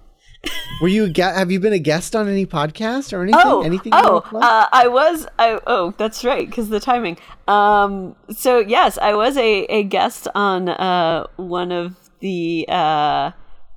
[0.81, 3.43] Were you a ge- have you been a guest on any podcast or anything?
[3.45, 3.93] Oh, anything?
[3.95, 5.27] oh, uh, I was.
[5.39, 7.19] I oh, that's right, because the timing.
[7.49, 13.33] Um, so yes, I was a, a guest on uh one of the uh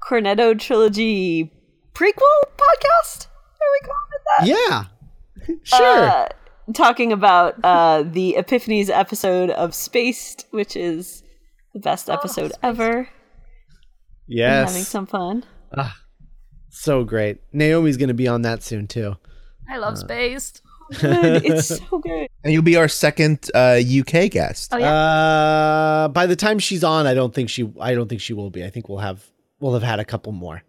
[0.08, 1.52] Cornetto trilogy
[1.96, 3.28] prequel podcast.
[3.28, 4.48] Are we calling it that?
[5.50, 6.08] yeah, sure.
[6.10, 6.28] Uh,
[6.74, 11.24] talking about uh the Epiphanies episode of Spaced, which is
[11.74, 13.10] the best episode ever.
[14.28, 15.44] yes, Having some fun.
[16.72, 17.38] So great.
[17.54, 19.16] Naomi's going to be on that soon too.
[19.70, 20.62] I love Spaced.
[21.00, 21.46] Good.
[21.46, 22.28] it's so good.
[22.44, 24.74] And you'll be our second uh, UK guest.
[24.74, 24.92] Oh yeah.
[24.94, 27.72] Uh, by the time she's on, I don't think she.
[27.80, 28.66] I don't think she will be.
[28.66, 29.24] I think we'll have
[29.62, 30.64] we'll have had a couple more.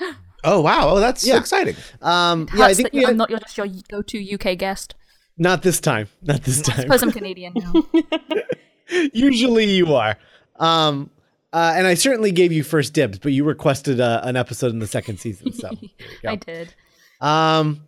[0.44, 0.90] Oh wow!
[0.90, 1.38] Oh, that's Yeah.
[1.38, 1.74] exciting.
[2.00, 4.56] Um, yeah, I Hurts think that we I'm had- not your just your go-to UK
[4.56, 4.94] guest.
[5.36, 6.08] not this time.
[6.22, 6.80] Not this I time.
[6.82, 7.72] suppose I'm Canadian now.
[9.12, 10.16] Usually you are.
[10.56, 11.10] Um,
[11.56, 14.78] uh, and I certainly gave you first dibs, but you requested uh, an episode in
[14.78, 15.52] the second season.
[15.54, 16.28] So, there you go.
[16.30, 16.74] I did.
[17.20, 17.80] Um,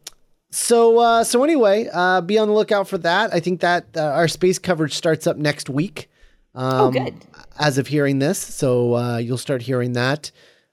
[0.50, 3.34] so uh, so anyway, uh, be on the lookout for that.
[3.34, 6.08] I think that uh, our Spaced coverage starts up next week.
[6.54, 7.14] Um, Oh, good.
[7.60, 10.30] As of hearing this, so uh, you'll start hearing that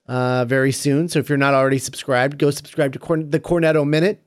[0.07, 1.09] uh, very soon.
[1.09, 4.21] So if you're not already subscribed, go subscribe to Corn- the Cornetto Minute,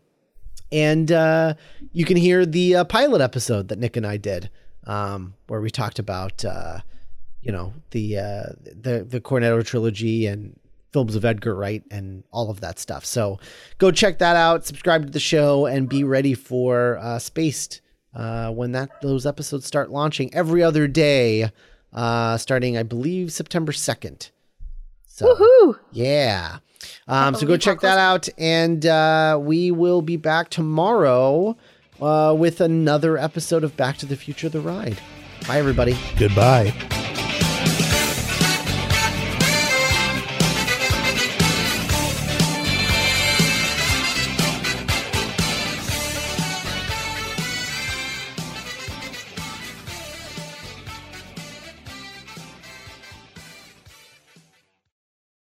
[0.71, 1.55] and uh,
[1.93, 4.51] you can hear the uh, pilot episode that Nick and I did,
[4.85, 6.81] um, where we talked about uh,
[7.49, 10.55] you know the uh, the the Cornetto trilogy and
[10.93, 13.05] films of Edgar Wright and all of that stuff.
[13.05, 13.41] So
[13.79, 14.67] go check that out.
[14.67, 17.81] Subscribe to the show and be ready for uh, Spaced
[18.15, 21.51] uh, when that those episodes start launching every other day,
[21.95, 24.31] uh, starting I believe September second.
[25.07, 25.79] So Woohoo!
[25.91, 26.59] yeah.
[27.09, 31.57] Um, so go check that out, and uh, we will be back tomorrow
[32.01, 34.99] uh, with another episode of Back to the Future: The Ride.
[35.49, 35.99] Bye, everybody.
[36.19, 36.73] Goodbye.